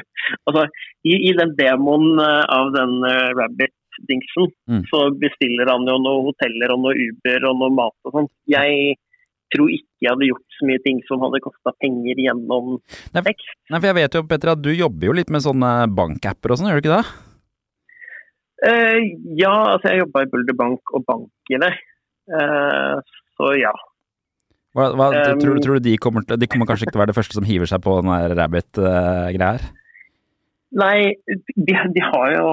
altså, 0.46 0.68
i, 1.02 1.16
i, 1.16 1.34
den 1.38 1.56
demoen 1.58 2.22
eh, 2.22 2.44
av 2.54 2.70
den 2.76 2.94
uh, 3.02 3.34
Rabbit-dingsen, 3.34 4.52
mm. 4.70 4.84
så 4.92 5.08
bestiller 5.18 5.72
han 5.72 5.88
jo 5.90 5.98
noen 5.98 6.28
hoteller 6.30 6.74
og 6.74 6.84
noe 6.84 7.08
Uber 7.08 7.48
og 7.50 7.58
noe 7.64 7.74
mat 7.80 7.96
og 8.06 8.14
sånn. 8.14 8.30
Jeg 8.54 8.94
tror 9.54 9.70
ikke 9.72 10.04
jeg 10.04 10.12
hadde 10.14 10.28
gjort 10.28 10.58
så 10.58 10.68
mye 10.68 10.82
ting 10.84 11.00
som 11.08 11.22
hadde 11.24 11.42
kosta 11.44 11.72
penger 11.82 12.20
gjennom 12.24 12.76
tekst. 13.16 13.54
Nei, 13.70 13.80
for 13.80 13.88
jeg 13.90 13.98
vet 13.98 14.18
jo, 14.18 14.24
Petter, 14.28 14.52
at 14.54 14.62
du 14.64 14.70
jobber 14.74 15.10
jo 15.10 15.16
litt 15.18 15.32
med 15.34 15.44
sånne 15.44 15.72
bankapper 15.96 16.54
og 16.54 16.60
sånn, 16.60 16.70
gjør 16.70 16.80
du 16.80 16.86
ikke 16.86 16.98
det? 16.98 17.04
Uh, 18.58 18.98
ja, 19.38 19.54
altså 19.74 19.92
jeg 19.92 20.02
jobba 20.02 20.24
i 20.24 20.30
Bulder 20.32 20.56
Bank 20.58 20.94
og 20.96 21.04
bank 21.06 21.52
i 21.54 21.60
det. 21.62 21.74
Uh, 22.28 22.98
så 23.38 23.52
ja. 23.58 23.74
Hva, 24.76 24.90
hva 24.98 25.10
um, 25.14 25.40
tror, 25.40 25.60
tror, 25.62 25.78
du 25.78 25.88
de 25.88 25.96
kommer, 26.02 26.26
til, 26.26 26.40
de 26.40 26.48
kommer 26.50 26.68
kanskje 26.68 26.86
ikke 26.86 26.96
til 26.96 27.00
å 27.00 27.04
være 27.04 27.12
det 27.12 27.18
første 27.18 27.38
som 27.38 27.46
hiver 27.46 27.70
seg 27.70 27.82
på 27.84 27.98
den 28.02 28.12
rabbit-greia 28.38 29.52
her? 29.56 29.68
Nei, 30.78 31.14
de, 31.28 31.74
de, 31.94 32.02
har 32.04 32.34
jo 32.34 32.48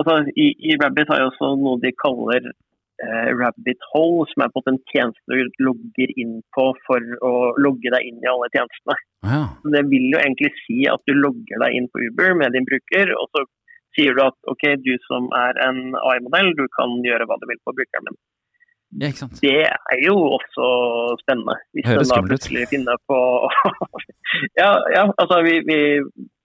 altså 0.00 0.18
i, 0.36 0.50
i, 0.52 0.76
Rabbit 0.80 1.08
har 1.12 1.22
jo 1.22 1.30
også 1.30 1.54
noe 1.60 1.80
de 1.82 1.92
kaller 1.96 2.50
Rabbit 3.38 3.82
Hole, 3.92 4.26
som 4.30 4.44
er 4.44 4.52
på 4.54 4.62
en 4.70 4.78
tjeneste 4.92 5.38
du 5.38 5.64
logger 5.66 6.12
inn 6.20 6.36
på 6.54 6.68
for 6.86 7.16
å 7.26 7.32
logge 7.58 7.90
deg 7.94 8.06
inn 8.08 8.20
i 8.22 8.30
alle 8.30 8.50
tjenestene. 8.54 8.98
Ja. 9.26 9.42
Det 9.74 9.82
vil 9.90 10.06
jo 10.12 10.20
egentlig 10.20 10.52
si 10.62 10.84
at 10.90 11.02
du 11.10 11.16
logger 11.18 11.64
deg 11.64 11.78
inn 11.78 11.88
på 11.90 12.04
Uber 12.06 12.36
med 12.38 12.54
din 12.54 12.68
bruker, 12.68 13.14
og 13.18 13.26
så 13.34 13.46
sier 13.96 14.16
du 14.16 14.22
at 14.24 14.36
ok, 14.50 14.68
du 14.84 14.92
som 15.08 15.28
er 15.36 15.58
en 15.66 15.96
AI-modell, 15.98 16.52
du 16.58 16.64
kan 16.76 16.94
gjøre 17.04 17.26
hva 17.28 17.40
du 17.40 17.48
vil 17.50 17.60
på 17.66 17.74
brukeren 17.76 18.08
min. 18.08 18.20
Ja, 19.00 19.08
det 19.40 19.60
er 19.72 20.00
jo 20.04 20.14
også 20.36 20.66
spennende. 21.22 21.56
Hvis 21.72 21.86
Høres 21.88 22.10
den 22.10 22.12
da 22.12 22.26
plutselig 22.28 22.66
finner 22.68 22.98
på 23.08 23.18
ja, 24.60 24.68
ja, 24.92 25.06
altså 25.16 25.40
vi, 25.46 25.62
vi, 25.64 25.78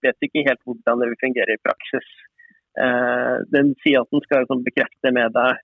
vet 0.05 0.23
ikke 0.23 0.45
helt 0.47 0.61
hvordan 0.63 1.01
det 1.01 1.09
vil 1.11 1.19
fungere 1.25 1.57
i 1.57 1.63
praksis. 1.65 2.07
Eh, 2.79 3.35
den 3.51 3.73
sier 3.83 4.05
at 4.05 4.13
den 4.13 4.23
skal 4.23 4.45
liksom 4.45 4.63
bekrefte 4.63 5.11
med 5.11 5.35
deg 5.35 5.59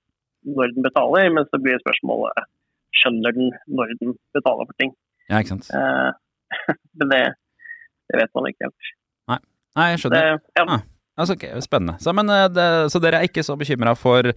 når 0.47 0.75
den 0.75 0.85
betaler, 0.85 1.29
men 1.35 1.47
så 1.49 1.59
blir 1.61 1.81
spørsmålet 1.83 2.49
skjønner 2.93 3.35
den 3.35 3.53
når 3.73 3.95
den 4.01 4.17
betaler 4.35 4.67
for 4.69 4.75
ting. 4.81 4.91
Ja, 5.29 5.39
ikke 5.39 5.55
sant. 5.55 5.69
Eh, 5.73 6.75
det, 7.01 7.07
det, 7.09 8.19
vet 8.19 8.35
man 8.37 8.49
ikke 8.51 8.67
helt. 8.67 8.91
Nei, 9.31 9.39
Nei 9.79 9.87
jeg 9.93 10.03
skjønner. 10.03 10.35
Det, 10.37 10.51
ja. 10.59 10.67
ah, 10.67 10.85
altså, 11.17 11.37
okay, 11.37 11.63
spennende. 11.65 11.97
Så, 12.03 12.13
men, 12.15 12.29
eh, 12.29 12.45
det, 12.53 12.69
så 12.93 13.01
dere 13.03 13.23
er 13.23 13.31
ikke 13.31 13.45
så 13.45 13.57
bekymra 13.59 13.95
for 13.99 14.33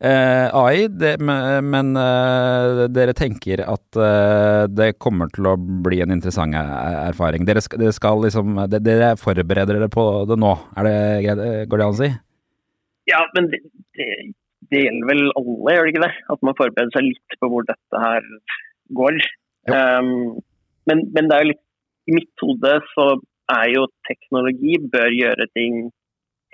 Eh, 0.00 0.54
AI, 0.54 0.84
det, 0.88 1.16
men 1.18 1.96
eh, 1.98 2.84
dere 2.94 3.14
tenker 3.18 3.64
at 3.66 3.98
eh, 3.98 4.66
det 4.70 4.92
kommer 5.02 5.26
til 5.34 5.48
å 5.50 5.56
bli 5.58 5.98
en 6.04 6.14
interessant 6.14 6.54
erfaring. 6.54 7.42
Dere 7.48 7.64
skal, 7.64 7.82
dere 7.82 7.94
skal 7.96 8.22
liksom 8.22 8.60
Dere 8.70 9.16
forbereder 9.18 9.74
dere 9.74 9.88
på 9.90 10.04
det 10.30 10.38
nå, 10.38 10.52
er 10.78 10.86
det? 10.86 11.48
Går 11.66 11.82
det 11.82 11.88
an 11.88 11.96
å 11.96 11.98
si? 11.98 12.12
Ja, 13.10 13.24
men 13.34 13.50
det, 13.50 13.58
det, 13.98 14.06
det, 14.72 14.82
gjelder 14.84 15.08
vel 15.10 15.22
alle, 15.38 15.74
gjør 15.74 15.86
det 15.86 15.92
ikke 15.94 16.04
det? 16.04 16.14
At 16.34 16.44
man 16.46 16.56
forbereder 16.58 16.94
seg 16.94 17.06
litt 17.08 17.38
på 17.40 17.50
hvor 17.52 17.66
dette 17.68 18.02
her 18.02 18.26
går. 18.98 19.18
Um, 19.68 20.38
men, 20.88 21.04
men, 21.14 21.28
det 21.28 21.36
er 21.36 21.44
jo 21.44 21.50
litt 21.50 21.64
I 22.08 22.16
mitt 22.16 22.44
hode 22.44 22.74
så 22.94 23.06
er 23.52 23.66
jo 23.74 23.86
teknologi 24.08 24.78
bør 24.92 25.12
gjøre 25.12 25.48
ting 25.56 25.88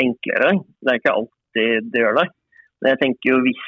enklere. 0.02 0.56
Det 0.82 0.92
er 0.92 1.00
ikke 1.00 1.14
alltid 1.14 1.90
det 1.94 2.02
gjør 2.02 2.18
det. 2.20 2.26
Men 2.80 2.94
jeg 2.94 3.00
tenker 3.02 3.30
jo 3.30 3.42
hvis, 3.44 3.66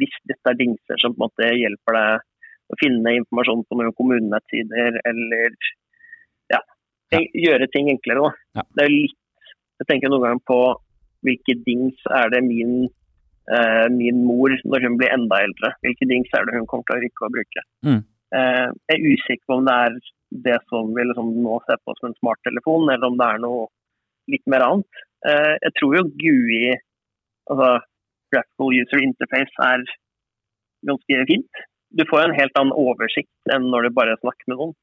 hvis 0.00 0.18
dette 0.28 0.52
er 0.52 0.58
dingser 0.58 1.00
som 1.00 1.14
på 1.14 1.20
en 1.20 1.26
måte 1.26 1.48
hjelper 1.56 1.96
deg 1.96 2.26
å 2.70 2.78
finne 2.78 3.16
informasjon 3.18 3.64
på 3.66 3.78
noen 3.78 3.96
kommunenettsider, 3.98 5.00
eller 5.10 5.56
ja, 6.52 6.60
ja. 7.10 7.22
gjøre 7.46 7.68
ting 7.74 7.90
enklere. 7.90 8.30
Ja. 8.56 8.64
Det 8.76 8.86
er 8.86 8.92
litt, 8.92 9.18
jeg 9.80 9.88
tenker 9.88 10.12
noen 10.12 10.26
ganger 10.26 10.44
på 10.46 10.60
hvilke 11.26 11.56
dings 11.66 12.04
er 12.20 12.30
det 12.32 12.44
min, 12.46 12.84
eh, 13.56 13.86
min 13.94 14.22
mor, 14.26 14.54
når 14.64 14.86
hun 14.86 14.96
blir 15.00 15.12
enda 15.14 15.42
eldre, 15.46 15.74
hvilke 15.84 16.08
dings 16.10 16.32
er 16.36 16.46
det 16.46 16.56
hun 16.58 16.68
kommer 16.70 16.86
til 16.88 16.98
å 16.98 17.04
rykke 17.04 17.26
og 17.26 17.36
bruke. 17.36 17.66
Mm. 17.86 18.00
Eh, 18.38 18.66
jeg 18.90 18.96
er 18.96 19.06
usikker 19.14 19.44
på 19.46 19.58
om 19.58 19.68
det 19.68 19.76
er 19.86 20.00
det 20.46 20.58
som 20.70 20.92
vi 20.94 21.06
liksom 21.06 21.32
nå 21.44 21.58
ser 21.66 21.80
på 21.84 21.94
som 21.98 22.10
en 22.10 22.18
smarttelefon, 22.20 22.90
eller 22.92 23.10
om 23.10 23.18
det 23.18 23.28
er 23.28 23.42
noe 23.42 23.66
litt 24.30 24.46
mer 24.50 24.66
annet. 24.66 25.02
Eh, 25.26 25.54
jeg 25.66 25.76
tror 25.78 25.96
jo 25.98 26.04
GUI, 26.22 26.76
altså 27.50 27.72
graphical 28.30 28.76
user 28.78 29.02
interface 29.02 29.66
er 29.66 29.82
ganske 30.86 31.24
fint. 31.32 31.64
Du 31.90 32.04
får 32.06 32.28
en 32.28 32.36
helt 32.38 32.60
annen 32.60 32.76
oversikt 32.78 33.52
enn 33.52 33.66
når 33.72 33.88
du 33.88 33.96
bare 33.96 34.18
snakker 34.20 34.52
med 34.52 34.60
noen. 34.60 34.76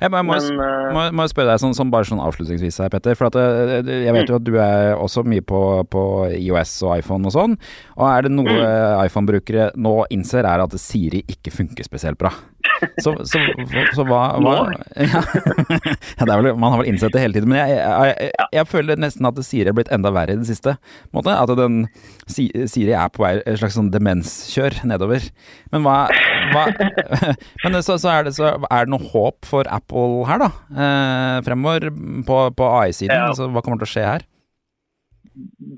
Jeg 0.00 0.12
må, 0.12 0.22
må, 0.26 0.36
Men, 0.38 0.60
uh, 0.60 0.88
må, 0.94 1.04
må 1.20 1.26
spørre 1.30 1.54
deg 1.54 1.62
sånn, 1.62 1.76
sånn, 1.76 1.90
bare 1.92 2.08
sånn 2.08 2.22
avslutningsvis 2.22 2.80
her, 2.84 2.92
Petter. 2.92 3.18
For 3.18 3.30
at, 3.30 3.38
eh, 3.38 3.92
jeg 4.06 4.16
vet 4.16 4.30
jo 4.30 4.38
at 4.38 4.46
du 4.46 4.54
er 4.62 4.94
også 4.96 5.24
mye 5.28 5.44
på, 5.44 5.60
på 5.92 6.04
IOS 6.38 6.74
og 6.86 6.96
iPhone 6.98 7.28
og 7.30 7.36
sånn. 7.36 7.58
Og 7.98 8.06
er 8.08 8.26
det 8.26 8.34
noe 8.34 8.48
mm. 8.48 9.04
iPhone-brukere 9.06 9.70
nå 9.80 9.96
innser, 10.14 10.48
er 10.48 10.64
at 10.64 10.76
Siri 10.80 11.22
ikke 11.30 11.54
funker 11.54 11.86
spesielt 11.86 12.20
bra. 12.20 12.32
Så, 13.02 13.14
så, 13.26 13.38
så, 13.70 13.82
så 13.94 14.04
hva, 14.06 14.22
hva 14.42 14.54
ja. 15.12 15.22
vel, 16.26 16.52
Man 16.58 16.72
har 16.74 16.80
vel 16.80 16.90
innsett 16.90 17.14
det 17.14 17.22
hele 17.22 17.36
tiden. 17.36 17.50
Men 17.52 17.62
jeg, 17.62 17.78
jeg, 17.78 18.14
jeg, 18.28 18.48
jeg, 18.58 18.68
føler 18.70 19.00
nesten 19.00 19.28
at 19.28 19.40
Siri 19.46 19.70
er 19.70 19.76
blitt 19.76 19.92
enda 19.94 20.12
verre 20.14 20.36
i 20.36 20.40
det 20.40 20.48
siste. 20.50 20.76
Måte. 21.14 21.34
At 21.34 21.52
den, 21.58 21.84
Siri 22.30 22.92
er 22.94 23.12
på 23.12 23.24
vei 23.24 23.36
et 23.40 23.60
slags 23.60 23.78
sånn 23.78 23.92
demenskjør 23.94 24.82
nedover. 24.88 25.26
Men 25.74 25.86
hva, 25.86 25.96
hva 26.52 26.66
Men 27.62 27.78
så, 27.84 27.96
er 28.10 28.26
det, 28.26 28.34
så 28.36 28.52
er 28.58 28.86
det 28.86 28.92
noe 28.92 29.10
håp 29.12 29.48
for 29.48 29.68
Apple 29.70 30.26
her, 30.28 30.42
da? 30.42 30.50
Eh, 30.72 31.38
fremover 31.46 31.88
på, 32.26 32.38
på 32.58 32.68
AI-siden? 32.82 33.14
Ja. 33.14 33.30
Altså, 33.30 33.48
hva 33.52 33.62
kommer 33.64 33.82
til 33.82 33.90
å 33.90 33.92
skje 33.94 34.06
her? 34.08 34.26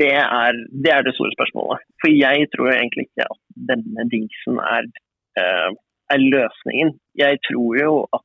Det 0.00 0.12
er, 0.18 0.60
det 0.84 0.90
er, 0.90 1.02
det 1.06 1.14
store 1.14 1.34
spørsmålet. 1.36 1.84
For 2.02 2.10
jeg 2.10 2.48
tror 2.54 2.72
egentlig 2.74 3.06
ikke 3.06 3.26
at 3.30 3.40
denne 3.70 4.06
dingsen 4.10 4.58
er, 4.58 4.88
uh, 5.38 5.70
er 6.10 6.24
løsningen. 6.34 6.94
Jeg 7.20 7.38
tror 7.46 7.78
jo 7.78 7.92
at 8.16 8.24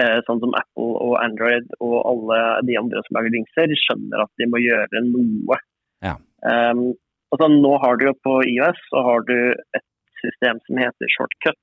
uh, 0.00 0.18
sånn 0.26 0.42
som 0.42 0.56
Apple 0.58 0.98
og 1.06 1.14
Android 1.22 1.70
og 1.78 1.96
alle 2.10 2.40
de 2.66 2.78
andre 2.80 3.04
som 3.06 3.20
lager 3.20 3.36
dingser, 3.36 3.76
skjønner 3.86 4.24
at 4.26 4.32
de 4.42 4.50
må 4.50 4.62
gjøre 4.64 5.04
noe. 5.06 5.60
Ja. 6.04 6.16
Um, 6.42 6.88
altså, 7.30 7.50
nå 7.52 7.76
har 7.84 8.00
du 8.00 8.08
jo 8.08 8.16
på 8.26 8.40
IOS 8.50 8.82
så 8.90 9.04
har 9.06 9.26
du 9.30 9.38
et 9.54 9.86
system 10.26 10.60
som 10.66 10.80
heter 10.82 11.12
shortcut, 11.14 11.58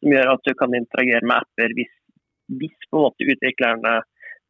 som 0.00 0.12
gjør 0.12 0.34
at 0.34 0.44
du 0.46 0.52
kan 0.58 0.76
interagere 0.76 1.24
med 1.24 1.40
apper 1.40 1.74
hvis, 1.78 1.92
hvis 2.60 2.88
på 2.90 3.00
en 3.00 3.06
måte 3.08 3.28
utviklerne 3.32 3.96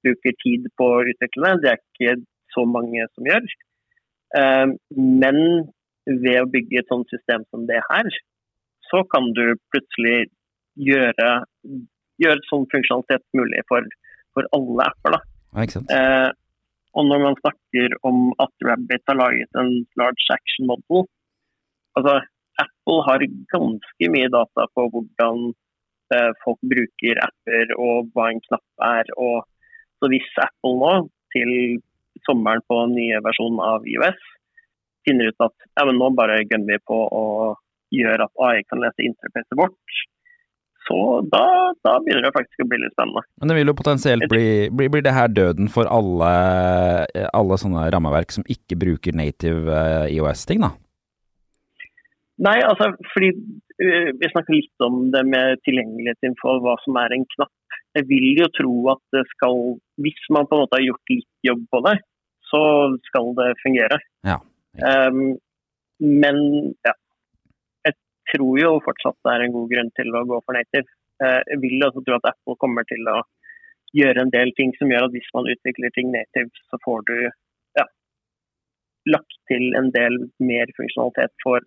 bruker 0.05 0.37
tid 0.43 0.69
på 0.79 0.91
å 0.99 1.05
utvikle 1.13 1.53
det. 1.55 1.63
Det 1.63 1.73
er 1.73 1.81
ikke 1.81 2.17
så 2.55 2.67
mange 2.69 3.07
som 3.15 3.29
gjør. 3.31 3.51
Ehm, 4.39 4.77
men 4.97 5.39
ved 6.07 6.41
å 6.43 6.51
bygge 6.51 6.83
et 6.83 6.91
sånt 6.93 7.11
system 7.11 7.47
som 7.51 7.67
det 7.71 7.81
her, 7.89 8.11
så 8.91 9.03
kan 9.11 9.33
du 9.35 9.57
plutselig 9.73 10.29
gjøre, 10.79 11.31
gjøre 12.23 12.49
sånn 12.51 12.67
funksjonalitet 12.71 13.25
mulig 13.39 13.63
for, 13.71 13.87
for 14.37 14.47
alle 14.57 14.91
apper. 14.93 15.19
Ja, 15.57 16.31
Og 16.97 17.05
når 17.09 17.23
man 17.25 17.39
snakker 17.41 17.97
om 18.09 18.31
at 18.41 18.53
Rabbit 18.65 19.03
har 19.11 19.19
laget 19.19 19.59
en 19.61 19.73
large 20.01 20.29
action 20.33 20.69
model 20.71 21.05
altså 21.97 22.15
Apple 22.63 23.03
har 23.09 23.25
ganske 23.53 24.11
mye 24.13 24.31
data 24.33 24.67
på 24.77 24.87
hvordan 24.93 25.51
eh, 26.15 26.33
folk 26.45 26.61
bruker 26.73 27.21
apper 27.25 27.75
og 27.77 28.11
hva 28.15 28.31
en 28.33 28.43
knapp 28.49 28.87
er. 28.89 29.13
Og, 29.17 29.45
så 30.01 30.11
hvis 30.13 30.29
Apple 30.43 30.75
nå, 30.81 30.95
til 31.35 31.53
sommeren 32.27 32.65
på 32.69 32.81
den 32.85 32.97
nye 32.97 33.21
versjonen 33.25 33.61
av 33.63 33.87
IOS, 33.89 34.21
finner 35.07 35.31
ut 35.31 35.47
at 35.47 35.55
ja, 35.79 35.87
nå 35.87 36.11
bare 36.19 36.43
gønner 36.45 36.77
vi 36.77 36.83
på 36.89 36.99
å 37.15 37.25
gjøre 37.95 38.27
at 38.27 38.45
AI 38.49 38.65
kan 38.67 38.83
lese 38.83 39.05
interfacet 39.07 39.59
vårt, 39.59 39.99
så 40.87 40.99
da, 41.33 41.43
da, 41.83 41.97
begynner 42.03 42.29
det 42.29 42.35
faktisk 42.35 42.63
å 42.63 42.69
bli 42.71 42.79
litt 42.79 42.95
spennende. 42.95 43.25
Men 43.41 43.51
det 43.51 43.57
vil 43.59 43.71
jo 43.73 43.77
potensielt 43.79 44.27
bli, 44.31 44.47
bli, 44.71 44.87
blir 44.93 45.03
det 45.03 45.15
her 45.17 45.31
døden 45.33 45.71
for 45.73 45.91
alle, 45.91 46.31
alle 47.35 47.59
sånne 47.59 47.89
rammeverk 47.95 48.35
som 48.35 48.47
ikke 48.51 48.79
bruker 48.79 49.17
native 49.19 49.67
uh, 49.67 50.07
IOS-ting, 50.07 50.63
da? 50.63 50.75
Nei, 52.45 52.57
altså 52.61 52.91
fordi 53.15 53.31
uh, 53.33 54.11
vi 54.21 54.29
snakker 54.33 54.53
litt 54.53 54.85
om 54.85 55.07
det 55.15 55.23
med 55.29 55.63
tilgjengelighetsinfo, 55.65 56.59
hva 56.65 56.77
som 56.83 56.99
er 57.01 57.15
en 57.17 57.25
knapp. 57.37 57.55
Jeg 57.97 58.09
vil 58.11 58.43
jo 58.43 58.51
tro 58.53 58.75
at 58.93 59.01
det 59.17 59.23
skal, 59.31 59.63
hvis 60.05 60.29
man 60.35 60.49
på 60.49 60.57
en 60.57 60.67
måte 60.67 60.77
har 60.77 60.85
gjort 60.85 61.15
litt 61.15 61.49
jobb 61.49 61.65
på 61.73 61.81
det, 61.87 61.97
så 62.51 62.61
skal 63.09 63.33
det 63.39 63.49
fungere. 63.63 63.99
Ja. 64.29 64.37
Um, 64.77 65.39
men 65.99 66.37
ja, 66.85 66.93
Jeg 67.87 67.95
tror 68.35 68.59
jo 68.61 68.71
fortsatt 68.85 69.17
det 69.25 69.33
er 69.33 69.47
en 69.47 69.55
god 69.55 69.71
grunn 69.73 69.89
til 69.97 70.13
å 70.13 70.27
gå 70.29 70.43
for 70.45 70.59
native. 70.59 70.91
Uh, 71.23 71.41
jeg 71.49 71.63
vil 71.65 71.89
også 71.89 72.05
tro 72.05 72.19
at 72.19 72.31
Apple 72.35 72.59
kommer 72.61 72.85
til 72.91 73.09
å 73.09 73.23
gjøre 73.97 74.27
en 74.27 74.35
del 74.35 74.53
ting 74.59 74.75
som 74.77 74.93
gjør 74.93 75.09
at 75.09 75.17
hvis 75.17 75.33
man 75.33 75.49
utvikler 75.49 75.95
ting 75.97 76.13
native, 76.13 76.53
så 76.69 76.79
får 76.85 77.07
du 77.09 77.17
ja, 77.79 77.87
lagt 79.15 79.39
til 79.51 79.71
en 79.79 79.89
del 79.95 80.19
mer 80.43 80.73
funksjonalitet 80.77 81.33
for 81.45 81.65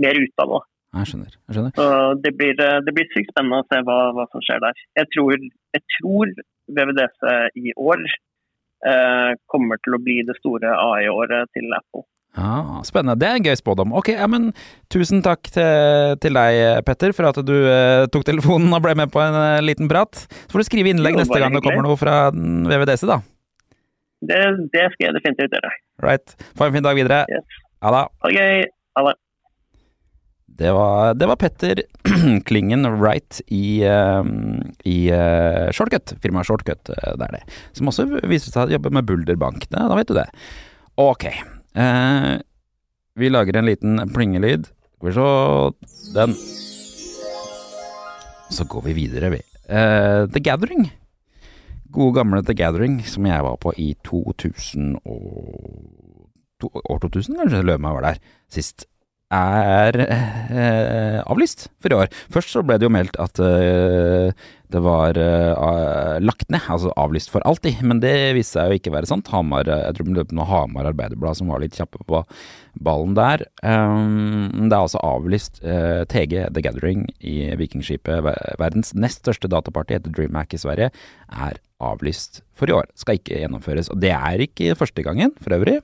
mer 0.00 0.18
ut 0.22 0.44
av 0.44 0.58
òg. 0.58 0.66
Jeg 0.96 1.10
skjønner. 1.10 1.32
jeg 1.34 1.56
skjønner. 1.56 1.72
Så 1.76 1.86
det 2.24 2.32
blir, 2.38 2.54
eh, 2.62 2.80
det 2.86 2.94
blir 2.96 3.08
sykt 3.12 3.32
spennende 3.34 3.60
å 3.60 3.66
se 3.68 3.80
hva, 3.84 3.98
hva, 4.16 4.26
som 4.32 4.44
skjer 4.44 4.62
der. 4.64 4.84
Jeg 4.96 5.10
tror, 5.12 5.48
jeg 5.76 5.82
tror 5.98 6.32
VVDC 6.76 7.26
i 7.60 7.74
år 7.76 8.04
eh, 8.06 9.32
kommer 9.52 9.80
til 9.84 9.96
å 9.96 10.02
bli 10.02 10.22
det 10.26 10.38
store 10.40 10.72
AI-året 10.72 11.52
til 11.56 11.68
Apple. 11.76 12.06
Ja, 12.36 12.82
Spennende. 12.84 13.16
Det 13.16 13.28
er 13.28 13.38
en 13.38 13.46
gøy 13.48 13.56
spådom. 13.56 13.94
Ok, 13.96 14.10
ja, 14.12 14.26
men 14.28 14.50
Tusen 14.92 15.22
takk 15.24 15.48
til, 15.48 16.16
til 16.20 16.36
deg, 16.36 16.82
Petter, 16.84 17.14
for 17.16 17.30
at 17.30 17.40
du 17.48 17.54
eh, 17.56 18.04
tok 18.12 18.26
telefonen 18.28 18.76
og 18.76 18.82
ble 18.84 18.92
med 18.98 19.12
på 19.12 19.22
en 19.24 19.36
eh, 19.40 19.64
liten 19.64 19.88
prat. 19.88 20.12
Så 20.20 20.52
får 20.52 20.64
du 20.64 20.68
skrive 20.68 20.92
innlegg 20.92 21.16
neste 21.16 21.40
gang 21.40 21.56
det 21.56 21.64
kommer 21.64 21.86
noe 21.86 21.96
fra 22.00 22.28
VVDC, 22.32 23.06
da. 23.08 23.22
Det, 24.26 24.40
det, 24.72 24.84
skal 24.94 25.08
jeg 25.08 25.16
definitivt 25.16 25.56
gjøre. 25.56 25.72
Right. 26.04 26.36
Få 26.56 26.68
en 26.68 26.76
fin 26.76 26.84
dag 26.84 26.96
videre. 26.98 27.24
Yes. 27.32 27.62
Ha 27.84 27.92
det. 27.94 28.04
Ha 28.24 28.32
det 28.32 28.36
gøy. 28.36 28.68
Ha 28.96 29.08
det. 29.08 29.16
Det 30.56 30.72
var, 30.72 31.14
det 31.14 31.26
var, 31.28 31.36
Petter 31.36 31.82
Klingen 32.48 32.86
Wright 33.00 33.40
i, 33.46 33.84
uh, 33.84 34.24
i 34.88 34.96
uh, 35.12 35.68
Shortcut, 35.72 36.14
firmaet 36.22 36.48
Shortcut, 36.48 36.88
uh, 36.96 37.12
det 37.18 37.28
er 37.28 37.34
det. 37.36 37.42
Som 37.76 37.90
også 37.92 38.06
viser 38.24 38.54
seg 38.54 38.70
å 38.70 38.76
jobbe 38.78 38.94
med 38.96 39.04
Bulder 39.08 39.36
Bank. 39.40 39.68
Da 39.72 39.84
vet 39.92 40.08
du 40.08 40.16
det. 40.16 40.24
Ok. 40.96 41.26
Eh, 41.76 42.30
vi 43.20 43.28
lager 43.28 43.58
en 43.60 43.68
liten 43.68 44.00
plingelyd. 44.14 44.70
Skal 44.96 45.10
vi 45.10 45.14
se 45.18 46.14
Den. 46.16 46.32
Så 48.56 48.64
går 48.64 48.86
vi 48.88 48.96
videre, 48.96 49.34
vi. 49.34 49.42
The 49.68 50.40
Gathering. 50.40 50.88
Gode, 51.92 52.16
gamle 52.16 52.40
The 52.46 52.56
Gathering, 52.56 53.02
som 53.04 53.28
jeg 53.28 53.44
var 53.44 53.60
på 53.60 53.74
i 53.76 53.92
2000 54.08 54.96
og 55.04 56.26
År 56.64 57.00
2000, 57.04 57.36
kanskje? 57.36 57.64
Løma 57.68 57.92
var 57.92 58.06
der 58.06 58.20
sist. 58.48 58.86
Er 59.34 59.96
eh, 60.06 61.18
avlyst 61.26 61.66
for 61.82 61.90
i 61.90 61.96
år. 61.98 62.12
Først 62.30 62.52
så 62.54 62.60
ble 62.62 62.76
det 62.78 62.86
jo 62.86 62.92
meldt 62.94 63.16
at 63.18 63.40
eh, 63.42 64.30
det 64.70 64.82
var 64.82 65.18
eh, 65.18 66.20
lagt 66.22 66.46
ned, 66.54 66.62
altså 66.70 66.92
avlyst 66.94 67.32
for 67.32 67.42
alltid. 67.42 67.80
Men 67.82 67.98
det 68.04 68.36
viste 68.38 68.54
seg 68.54 68.70
jo 68.70 68.78
ikke 68.78 68.92
være 68.94 69.10
sant. 69.10 69.26
Hamar, 69.34 69.66
jeg 69.66 69.98
tror 69.98 70.12
det 70.14 70.28
var 70.30 70.50
Hamar 70.52 70.90
Arbeiderblad 70.92 71.40
som 71.40 71.50
var 71.50 71.64
litt 71.64 71.74
kjappe 71.74 72.06
på 72.06 72.22
ballen 72.86 73.16
der. 73.18 73.42
Um, 73.66 74.68
det 74.68 74.70
er 74.70 74.78
altså 74.84 75.02
avlyst. 75.02 75.58
Uh, 75.64 76.04
TG 76.06 76.46
The 76.54 76.62
Gathering 76.62 77.08
i 77.18 77.50
Vikingskipet, 77.58 78.22
verdens 78.62 78.94
nest 78.94 79.24
største 79.24 79.50
dataparty 79.50 79.98
etter 79.98 80.14
DreamHack 80.14 80.54
i 80.54 80.62
Sverige, 80.62 80.92
er 81.34 81.58
avlyst 81.82 82.44
for 82.54 82.70
i 82.70 82.78
år. 82.78 82.86
Skal 82.94 83.18
ikke 83.18 83.42
gjennomføres. 83.42 83.90
Og 83.90 83.98
det 84.06 84.14
er 84.14 84.46
ikke 84.46 84.78
første 84.78 85.02
gangen, 85.02 85.34
for 85.42 85.58
øvrig. 85.58 85.80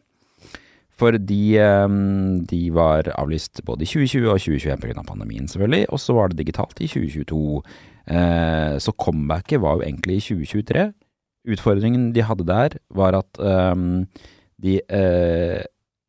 For 1.03 1.19
de, 1.19 1.43
um, 1.59 2.43
de 2.47 2.61
var 2.75 3.11
avlyst 3.19 3.65
både 3.67 3.83
i 3.83 3.91
2020 3.91 4.29
og 4.31 4.39
2021 4.39 4.83
pga. 4.85 5.03
pandemien, 5.09 5.49
selvfølgelig. 5.51 5.89
Og 5.91 5.99
så 5.99 6.15
var 6.15 6.31
det 6.31 6.39
digitalt 6.39 6.79
i 6.79 6.87
2022. 6.87 7.63
Eh, 8.07 8.77
så 8.79 8.95
comebacket 8.95 9.63
var 9.63 9.79
jo 9.79 9.87
egentlig 9.89 10.21
i 10.21 10.27
2023. 10.29 10.87
Utfordringen 11.53 12.13
de 12.15 12.23
hadde 12.23 12.47
der, 12.47 12.79
var 12.95 13.19
at 13.19 13.43
um, 13.43 14.07
de 14.63 14.79
eh, 14.79 15.65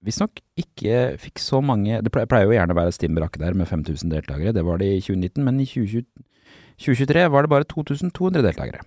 visstnok 0.06 0.44
ikke 0.60 1.16
fikk 1.18 1.42
så 1.42 1.62
mange 1.64 2.02
Det 2.06 2.12
pleier 2.14 2.46
jo 2.46 2.54
gjerne 2.54 2.76
å 2.76 2.78
være 2.78 2.94
stim 2.94 3.18
brakke 3.18 3.42
der 3.42 3.58
med 3.58 3.70
5000 3.70 4.14
deltakere, 4.14 4.54
det 4.54 4.66
var 4.68 4.78
det 4.78 4.92
i 4.94 5.02
2019, 5.02 5.42
men 5.42 5.62
i 5.64 5.66
2023 5.66 7.26
var 7.34 7.46
det 7.46 7.54
bare 7.56 7.70
2200 7.72 8.46
deltakere. 8.46 8.86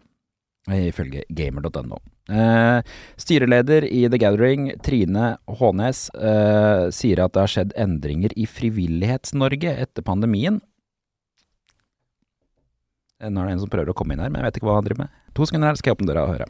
Ifølge 0.67 1.23
gamer.no. 1.31 2.01
Eh, 2.27 2.81
styreleder 3.23 3.87
i 3.87 4.09
The 4.11 4.19
Gathering, 4.19 4.73
Trine 4.83 5.37
Hånes, 5.61 6.09
eh, 6.15 6.89
sier 6.91 7.23
at 7.23 7.37
det 7.37 7.45
har 7.45 7.53
skjedd 7.53 7.77
endringer 7.79 8.35
i 8.35 8.49
Frivillighets-Norge 8.51 9.77
etter 9.87 10.03
pandemien, 10.03 10.59
Eh, 13.21 13.31
nå 13.33 13.41
er 13.41 13.49
det 13.49 13.57
en 13.57 13.65
som 13.65 13.73
prøver 13.73 13.93
å 13.93 13.97
komme 13.97 14.15
inn 14.15 14.21
her, 14.21 14.31
men 14.31 14.43
jeg 14.43 14.51
vet 14.51 14.59
ikke 14.61 14.69
hva 14.69 14.79
han 14.79 14.87
driver 14.87 15.07
med. 15.07 15.21
To 15.37 15.47
sekunder 15.49 15.71
her, 15.71 15.79
skal 15.81 15.93
jeg 15.93 15.99
åpne 15.99 16.11
døra 16.11 16.27
og 16.27 16.35
høre. 16.35 16.49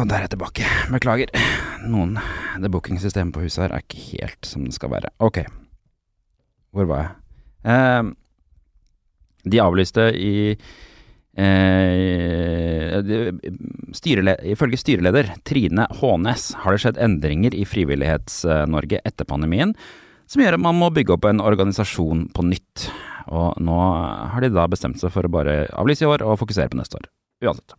Og 0.00 0.04
der 0.10 0.18
er 0.18 0.26
jeg 0.26 0.34
tilbake. 0.34 0.66
Beklager. 0.90 1.32
Noen 1.86 2.18
Det 2.60 2.68
bookingsystemet 2.74 3.32
på 3.32 3.44
huset 3.44 3.62
her 3.64 3.76
er 3.76 3.84
ikke 3.84 4.02
helt 4.10 4.44
som 4.44 4.66
det 4.66 4.74
skal 4.76 4.90
være. 4.92 5.12
Ok. 5.22 5.44
Hvor 6.74 6.88
var 6.90 7.02
jeg? 7.04 7.12
Eh, 7.72 8.10
de 9.50 9.62
avlyste 9.62 10.10
i 10.18 10.34
eh, 11.38 12.98
styreled, 13.96 14.44
Ifølge 14.50 14.80
styreleder 14.80 15.34
Trine 15.46 15.86
Hånes 16.00 16.50
har 16.62 16.74
det 16.74 16.82
skjedd 16.84 17.02
endringer 17.02 17.54
i 17.56 17.66
Frivillighets-Norge 17.68 19.02
etter 19.04 19.28
pandemien 19.28 19.74
som 20.30 20.42
gjør 20.44 20.54
at 20.56 20.62
man 20.62 20.78
må 20.78 20.92
bygge 20.94 21.16
opp 21.16 21.26
en 21.26 21.42
organisasjon 21.42 22.28
på 22.34 22.44
nytt. 22.46 22.86
Og 23.34 23.58
nå 23.62 23.78
har 24.30 24.44
de 24.44 24.52
da 24.54 24.68
bestemt 24.70 25.00
seg 25.02 25.10
for 25.14 25.26
å 25.26 25.32
bare 25.32 25.64
avlyse 25.74 26.06
i 26.06 26.10
år 26.10 26.22
og 26.22 26.38
fokusere 26.38 26.70
på 26.70 26.78
neste 26.78 27.00
år. 27.00 27.08
Uansett. 27.42 27.74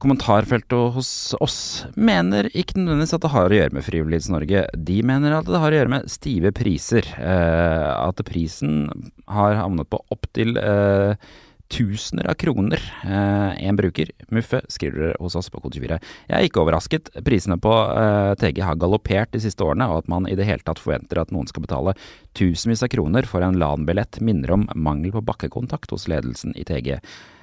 Kommentarfeltet 0.00 0.94
hos 0.94 1.10
oss 1.44 1.58
mener 1.92 2.48
ikke 2.56 2.78
nødvendigvis 2.78 3.12
at 3.18 3.24
det 3.26 3.32
har 3.34 3.52
å 3.52 3.58
gjøre 3.58 3.76
med 3.76 3.84
Frivillighets-Norge. 3.84 4.62
De 4.88 4.96
mener 5.04 5.36
at 5.36 5.50
det 5.50 5.60
har 5.60 5.74
å 5.74 5.76
gjøre 5.76 5.92
med 5.92 6.08
stive 6.08 6.54
priser. 6.56 7.04
Eh, 7.20 7.90
at 8.08 8.24
prisen 8.24 8.86
har 9.28 9.58
havnet 9.60 9.90
på 9.92 10.00
opptil 10.16 10.56
eh, 10.56 11.28
tusener 11.70 12.26
av 12.30 12.34
kroner. 12.40 12.82
Eh, 13.04 13.64
en 13.68 13.78
bruker, 13.78 14.10
Muffe, 14.28 14.60
skriver 14.68 15.16
hos 15.20 15.36
oss 15.38 15.50
på 15.50 15.62
Kode24. 15.62 15.98
Jeg 16.28 16.36
er 16.36 16.48
ikke 16.48 16.64
overrasket. 16.64 17.12
Prisene 17.26 17.58
på 17.62 17.72
eh, 17.72 18.34
TG 18.40 18.62
har 18.66 18.78
galoppert 18.80 19.32
de 19.34 19.42
siste 19.42 19.64
årene, 19.64 19.88
og 19.90 20.02
at 20.02 20.12
man 20.12 20.28
i 20.28 20.36
det 20.38 20.48
hele 20.48 20.64
tatt 20.66 20.82
forventer 20.82 21.22
at 21.22 21.34
noen 21.34 21.48
skal 21.50 21.64
betale 21.66 21.96
tusenvis 22.38 22.84
av 22.86 22.92
kroner 22.92 23.28
for 23.28 23.46
en 23.46 23.58
LAN-billett, 23.60 24.20
minner 24.24 24.56
om 24.56 24.66
mangel 24.74 25.14
på 25.14 25.26
bakkekontakt 25.30 25.94
hos 25.94 26.08
ledelsen 26.10 26.56
i 26.58 26.66
TG. 26.66 26.96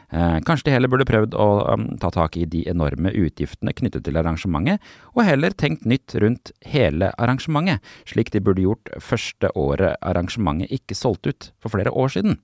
Eh, 0.10 0.40
kanskje 0.48 0.70
de 0.70 0.76
heller 0.76 0.92
burde 0.92 1.08
prøvd 1.08 1.36
å 1.36 1.48
um, 1.74 1.88
ta 2.00 2.08
tak 2.16 2.38
i 2.40 2.46
de 2.48 2.62
enorme 2.72 3.12
utgiftene 3.12 3.74
knyttet 3.76 4.06
til 4.08 4.20
arrangementet, 4.20 4.84
og 5.16 5.26
heller 5.28 5.52
tenkt 5.52 5.84
nytt 5.84 6.16
rundt 6.24 6.54
hele 6.68 7.12
arrangementet, 7.20 7.84
slik 8.08 8.32
de 8.32 8.44
burde 8.44 8.64
gjort 8.64 8.94
første 9.04 9.52
året 9.60 10.00
arrangementet 10.00 10.72
ikke 10.80 10.96
solgte 10.96 11.36
ut 11.36 11.50
for 11.60 11.76
flere 11.76 11.92
år 11.92 12.16
siden. 12.16 12.40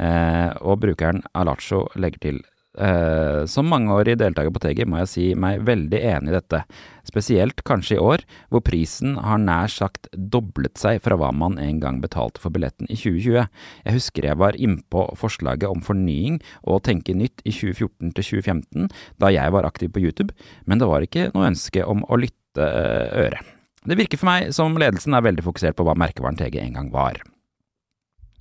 Eh, 0.00 0.48
og 0.64 0.80
brukeren 0.80 1.20
Alacho 1.36 1.84
legger 2.00 2.22
til 2.22 2.40
eh, 2.78 3.42
som 3.50 3.68
mangeårig 3.68 4.16
deltaker 4.20 4.52
på 4.54 4.62
TG 4.62 4.86
må 4.88 5.00
jeg 5.02 5.10
si 5.10 5.26
meg 5.38 5.64
veldig 5.66 6.00
enig 6.12 6.32
i 6.32 6.36
dette, 6.36 6.62
spesielt 7.08 7.62
kanskje 7.68 7.98
i 7.98 8.02
år, 8.02 8.24
hvor 8.52 8.64
prisen 8.64 9.16
har 9.20 9.40
nær 9.42 9.70
sagt 9.72 10.08
doblet 10.14 10.80
seg 10.80 11.02
fra 11.04 11.18
hva 11.20 11.32
man 11.36 11.58
en 11.60 11.80
gang 11.82 12.00
betalte 12.02 12.42
for 12.42 12.54
billetten 12.54 12.88
i 12.88 12.98
2020. 12.98 13.46
Jeg 13.84 13.96
husker 13.96 14.28
jeg 14.30 14.40
var 14.40 14.58
innpå 14.58 15.06
forslaget 15.20 15.68
om 15.70 15.84
fornying 15.84 16.40
og 16.64 16.78
å 16.78 16.82
tenke 16.90 17.16
nytt 17.16 17.44
i 17.44 17.54
2014 17.54 18.14
til 18.16 18.28
2015, 18.42 18.90
da 19.20 19.32
jeg 19.34 19.56
var 19.56 19.68
aktiv 19.68 19.92
på 19.92 20.04
YouTube, 20.04 20.34
men 20.64 20.80
det 20.80 20.90
var 20.90 21.06
ikke 21.06 21.30
noe 21.34 21.50
ønske 21.50 21.84
om 21.86 22.06
å 22.08 22.20
lytte 22.20 22.66
eh, 22.66 23.26
øret. 23.26 23.56
Det 23.80 23.96
virker 23.96 24.20
for 24.20 24.28
meg 24.28 24.50
som 24.52 24.74
ledelsen 24.76 25.14
er 25.16 25.24
veldig 25.24 25.44
fokusert 25.46 25.76
på 25.78 25.86
hva 25.88 25.94
merkevaren 25.96 26.36
TG 26.36 26.58
en 26.60 26.74
gang 26.76 26.90
var. 26.92 27.16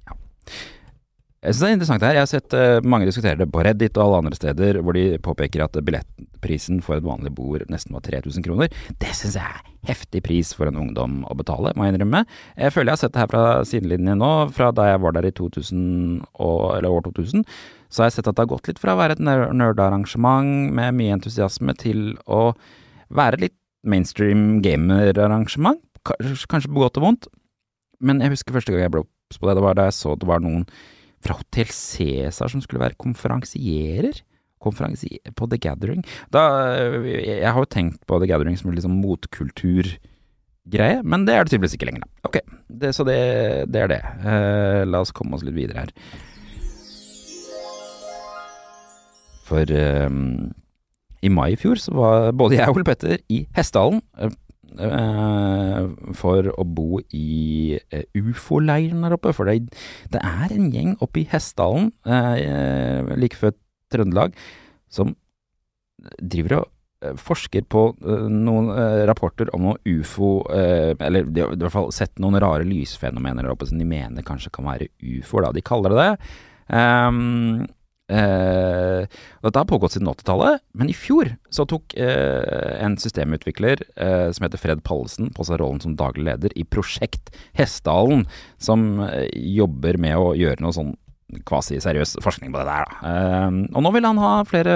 Ja. 0.03 0.17
Jeg 1.39 1.56
synes 1.56 1.62
det 1.63 1.67
er 1.69 1.75
interessant 1.78 2.02
det 2.04 2.08
her. 2.10 2.17
Jeg 2.17 2.25
har 2.25 2.30
sett 2.34 2.54
uh, 2.60 2.84
mange 2.84 3.06
diskutere 3.08 3.39
det 3.39 3.45
på 3.47 3.62
Reddit 3.63 3.95
og 3.95 4.04
alle 4.04 4.17
andre 4.25 4.36
steder, 4.36 4.82
hvor 4.84 4.95
de 4.97 5.04
påpeker 5.23 5.62
at 5.63 5.78
billettprisen 5.88 6.82
for 6.84 6.97
et 6.97 7.06
vanlig 7.06 7.32
bord 7.38 7.63
nesten 7.71 7.95
var 7.95 8.04
3000 8.04 8.43
kroner. 8.43 8.73
Det 8.99 9.13
syns 9.15 9.38
jeg 9.39 9.47
er 9.47 9.62
heftig 9.88 10.19
pris 10.25 10.52
for 10.52 10.67
en 10.67 10.82
ungdom 10.82 11.21
å 11.32 11.38
betale, 11.39 11.71
må 11.80 11.88
jeg 11.88 11.95
innrømme. 11.95 12.25
Jeg 12.60 12.75
føler 12.75 12.91
jeg 12.91 12.97
har 12.97 13.02
sett 13.06 13.15
det 13.15 13.23
her 13.23 13.32
fra 13.32 13.45
sidelinjen 13.71 14.19
nå, 14.19 14.34
fra 14.58 14.73
da 14.75 14.89
jeg 14.89 15.04
var 15.06 15.15
der 15.15 15.30
i 15.30 15.34
2000 15.39 15.80
og, 16.43 16.60
eller 16.75 16.99
år 16.99 17.08
2000. 17.08 17.47
Så 17.88 18.04
har 18.04 18.12
jeg 18.12 18.17
sett 18.19 18.28
at 18.28 18.36
det 18.36 18.43
har 18.43 18.52
gått 18.58 18.67
litt 18.73 18.84
fra 18.84 18.97
å 18.97 18.99
være 18.99 19.15
et 19.15 19.23
nerdearrangement 19.23 20.75
med 20.75 20.99
mye 20.99 21.15
entusiasme 21.21 21.80
til 21.80 22.13
å 22.28 22.52
være 23.15 23.45
litt 23.47 23.58
mainstream 23.88 24.60
gamerarrangement. 24.65 25.80
Kanskje 26.04 26.67
på 26.67 26.84
godt 26.84 26.99
og 26.99 27.08
vondt. 27.08 27.34
Men 28.04 28.19
jeg 28.19 28.36
husker 28.36 28.60
første 28.60 28.75
gang 28.75 28.89
jeg 28.89 28.97
ble 28.99 29.08
obs 29.08 29.39
på 29.39 29.47
det, 29.47 29.56
det 29.56 29.63
var 29.63 29.80
da 29.80 29.88
jeg 29.88 30.02
så 30.04 30.19
det 30.19 30.28
var 30.28 30.43
noen 30.43 30.67
fra 31.23 31.38
Hotell 31.39 31.71
Cæsar 31.73 32.51
som 32.51 32.63
skulle 32.63 32.84
være 32.84 32.99
konferansierer. 32.99 34.21
Konferansier 34.60 35.32
på 35.39 35.47
The 35.47 35.55
Gathering. 35.63 36.01
Da, 36.36 36.41
jeg 37.08 37.47
har 37.47 37.63
jo 37.63 37.71
tenkt 37.71 38.01
på 38.08 38.17
The 38.19 38.27
Gathering 38.27 38.58
som 38.60 38.73
liksom 38.75 38.97
motkulturgreie, 38.99 40.97
men 41.03 41.23
det 41.23 41.36
er 41.36 41.45
det 41.45 41.53
tydeligvis 41.53 41.77
ikke 41.77 41.88
lenger. 41.88 42.03
Ok, 42.27 42.41
det, 42.67 42.91
så 42.97 43.05
det, 43.08 43.19
det, 43.71 43.86
er 43.86 43.93
det. 43.93 44.01
Uh, 44.25 44.84
la 44.84 44.99
oss 44.99 45.15
komme 45.15 45.38
oss 45.38 45.45
litt 45.47 45.55
videre 45.55 45.86
her. 45.86 45.95
For 49.47 49.71
um, 50.12 50.51
i 51.23 51.32
mai 51.32 51.53
i 51.55 51.60
fjor 51.60 51.79
så 51.79 51.95
var 51.95 52.36
både 52.38 52.60
jeg 52.60 52.67
og 52.67 52.82
Ole 52.82 52.89
Petter 52.91 53.15
i 53.32 53.45
Hessdalen. 53.55 54.03
Uh, 54.77 55.89
for 56.13 56.45
å 56.53 56.63
bo 56.63 56.99
i 57.15 57.73
uh, 57.89 58.03
ufo-leiren 58.19 59.01
der 59.05 59.15
oppe. 59.15 59.34
For 59.36 59.49
det, 59.49 59.71
det, 60.13 60.21
er 60.21 60.53
en 60.53 60.69
gjeng 60.73 60.91
oppe 61.01 61.23
i 61.23 61.29
Hessdalen, 61.32 61.89
uh, 62.05 63.15
like 63.17 63.39
før 63.39 63.55
Trøndelag, 63.89 64.36
som 64.93 65.15
driver 66.21 66.60
og 66.60 67.15
forsker 67.19 67.63
på 67.71 67.82
noen 68.03 68.69
rapporter 69.08 69.47
om 69.55 69.63
noe 69.63 69.77
ufo 69.88 70.41
Eller 70.51 71.29
de 71.32 71.45
har 71.45 71.53
i 71.55 71.60
hvert 71.62 71.71
fall 71.71 71.93
sett 71.95 72.19
noen 72.19 72.36
rare 72.43 72.65
lysfenomener 72.67 73.45
der 73.45 73.53
oppe 73.53 73.69
som 73.69 73.79
de 73.79 73.88
mener 73.88 74.25
kanskje 74.27 74.51
kan 74.55 74.67
være 74.67 74.89
ufoer. 74.99 75.47
De 75.55 75.63
kaller 75.63 75.95
det 75.95 76.05
det. 76.05 76.34
Um, 76.75 77.63
Eh, 78.09 79.05
dette 79.45 79.61
har 79.61 79.67
pågått 79.69 79.93
siden 79.95 80.09
80-tallet, 80.09 80.63
men 80.73 80.89
i 80.89 80.95
fjor 80.97 81.29
så 81.53 81.65
tok 81.69 81.93
eh, 81.93 82.79
en 82.81 82.97
systemutvikler 82.97 83.83
eh, 83.95 84.29
som 84.33 84.47
heter 84.47 84.61
Fred 84.61 84.81
Pallesen 84.85 85.29
på 85.35 85.45
seg 85.45 85.61
rollen 85.61 85.81
som 85.83 85.97
daglig 85.99 86.25
leder 86.31 86.55
i 86.57 86.65
Prosjekt 86.65 87.29
Hessdalen, 87.57 88.25
som 88.57 89.03
eh, 89.05 89.29
jobber 89.59 90.01
med 90.01 90.17
å 90.17 90.33
gjøre 90.37 90.65
noe 90.65 90.75
sånn 90.75 90.95
kvasi-seriøs 91.45 92.17
forskning 92.25 92.49
på 92.53 92.63
det 92.63 92.71
der. 92.71 92.97
Eh, 93.05 93.61
og 93.69 93.85
nå 93.85 93.93
vil 93.93 94.09
han 94.09 94.21
ha 94.21 94.33
flere 94.49 94.75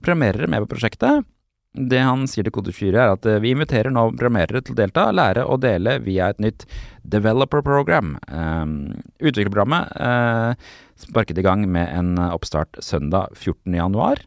programmerere 0.00 0.48
med 0.48 0.64
på 0.64 0.72
prosjektet. 0.76 1.28
Det 1.74 1.98
han 1.98 2.28
sier 2.30 2.46
til 2.46 2.54
Kode24 2.54 2.94
er 2.94 3.12
at 3.16 3.26
eh, 3.26 3.40
vi 3.42 3.50
inviterer 3.50 3.90
nå 3.90 4.06
programmerere 4.12 4.62
til 4.62 4.76
å 4.76 4.78
delta, 4.78 5.08
lære 5.10 5.42
og 5.50 5.58
dele 5.64 5.96
via 6.04 6.28
et 6.30 6.42
nytt 6.42 6.62
developer 7.02 7.64
program. 7.66 8.14
Uh, 8.30 8.94
Utviklerprogrammet 9.18 9.90
uh, 9.98 10.54
sparket 11.02 11.40
i 11.42 11.44
gang 11.44 11.66
med 11.66 11.90
en 11.90 12.14
oppstart 12.30 12.78
søndag 12.78 13.34
14.1. 13.34 14.22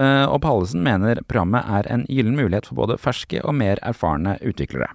Uh, 0.00 0.26
og 0.28 0.42
Pallesen 0.44 0.84
mener 0.84 1.22
programmet 1.24 1.64
er 1.72 1.88
en 1.88 2.04
gyllen 2.12 2.36
mulighet 2.36 2.68
for 2.68 2.82
både 2.82 3.00
ferske 3.00 3.40
og 3.40 3.56
mer 3.56 3.80
erfarne 3.80 4.36
utviklere. 4.44 4.92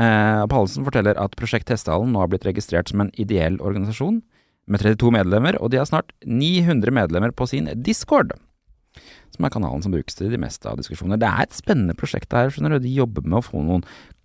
Uh, 0.00 0.48
Pallesen 0.48 0.88
forteller 0.88 1.20
at 1.20 1.36
Prosjekt 1.36 1.68
Hestehallen 1.72 2.16
nå 2.16 2.24
har 2.24 2.32
blitt 2.32 2.48
registrert 2.48 2.88
som 2.88 3.04
en 3.04 3.12
ideell 3.20 3.60
organisasjon 3.60 4.22
med 4.68 4.80
32 4.84 5.12
medlemmer, 5.12 5.60
og 5.60 5.72
de 5.72 5.80
har 5.80 5.88
snart 5.88 6.12
900 6.24 6.92
medlemmer 6.92 7.36
på 7.36 7.48
sin 7.52 7.68
discord 7.84 8.32
som 9.34 9.46
er 9.46 9.52
kanalen 9.54 9.84
som 9.84 9.94
brukes 9.94 10.18
til 10.18 10.32
de 10.32 10.40
meste 10.40 10.68
av 10.70 10.78
diskusjoner. 10.80 11.20
Det 11.20 11.28
er 11.28 11.46
et 11.46 11.56
spennende 11.56 11.96
prosjekt 11.98 12.34
her, 12.34 12.52
skjønner 12.52 12.76
du. 12.76 12.86
De 12.86 12.94
jobber 13.00 13.26
med 13.26 13.40
å 13.40 13.44
få 13.44 13.62
noen 13.64 13.84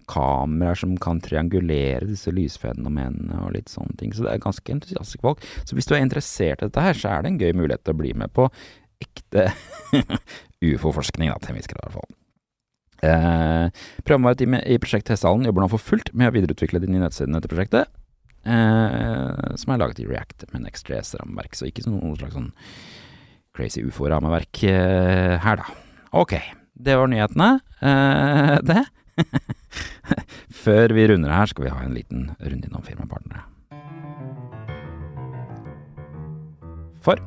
kameraer 0.10 0.80
som 0.80 0.96
kan 1.02 1.22
triangulere 1.24 2.08
disse 2.10 2.32
lysfenomenene 2.34 3.40
og 3.46 3.54
litt 3.56 3.72
sånne 3.72 3.96
ting. 4.00 4.14
Så 4.14 4.26
det 4.26 4.34
er 4.34 4.44
ganske 4.44 4.76
entusiastiske 4.76 5.24
folk. 5.24 5.44
Så 5.64 5.78
hvis 5.78 5.88
du 5.90 5.96
er 5.96 6.04
interessert 6.04 6.62
i 6.62 6.68
dette 6.68 6.84
her, 6.84 6.98
så 6.98 7.14
er 7.14 7.24
det 7.24 7.34
en 7.34 7.40
gøy 7.42 7.54
mulighet 7.56 7.86
til 7.86 7.96
å 7.96 8.02
bli 8.02 8.12
med 8.18 8.34
på 8.36 8.50
ekte 9.04 9.50
ufo-forskning, 10.74 11.32
da, 11.32 11.40
til 11.40 11.54
en 11.54 11.60
viss 11.60 11.72
grad 11.72 11.84
i 11.84 11.88
hvert 11.88 12.00
fall. 12.00 12.20
Eh, 13.04 13.84
programmet 14.08 14.44
i 14.44 14.80
Prosjekt 14.80 15.12
Hessalen 15.12 15.44
jobber 15.48 15.66
nå 15.66 15.72
for 15.74 15.84
fullt 15.92 16.14
med 16.16 16.30
å 16.30 16.36
videreutvikle 16.38 16.80
de 16.80 16.92
nye 16.92 17.04
nettsidene 17.04 17.42
til 17.44 17.52
prosjektet, 17.52 17.92
eh, 18.48 19.56
som 19.60 19.74
er 19.74 19.82
laget 19.82 20.00
i 20.04 20.08
React 20.08 20.48
med 20.54 20.64
NextJS-rammeverk, 20.68 21.58
så 21.58 21.68
ikke 21.68 21.84
noe 21.90 22.16
slags 22.20 22.38
sånn 22.38 22.54
crazy 23.54 23.84
ufo-rammeverk 23.86 24.64
uh, 24.66 25.38
her, 25.44 25.62
da. 25.62 25.66
Ok, 26.14 26.38
det 26.74 26.98
var 26.98 27.10
nyhetene. 27.12 27.60
Uh, 27.82 28.58
det. 28.66 28.84
Før 30.64 30.94
vi 30.98 31.08
runder 31.12 31.34
her, 31.34 31.50
skal 31.52 31.68
vi 31.68 31.74
ha 31.74 31.84
en 31.84 31.98
liten 31.98 32.32
runde 32.40 32.70
innom 32.70 32.86
firmapartnere. 32.86 33.46
For 37.04 37.20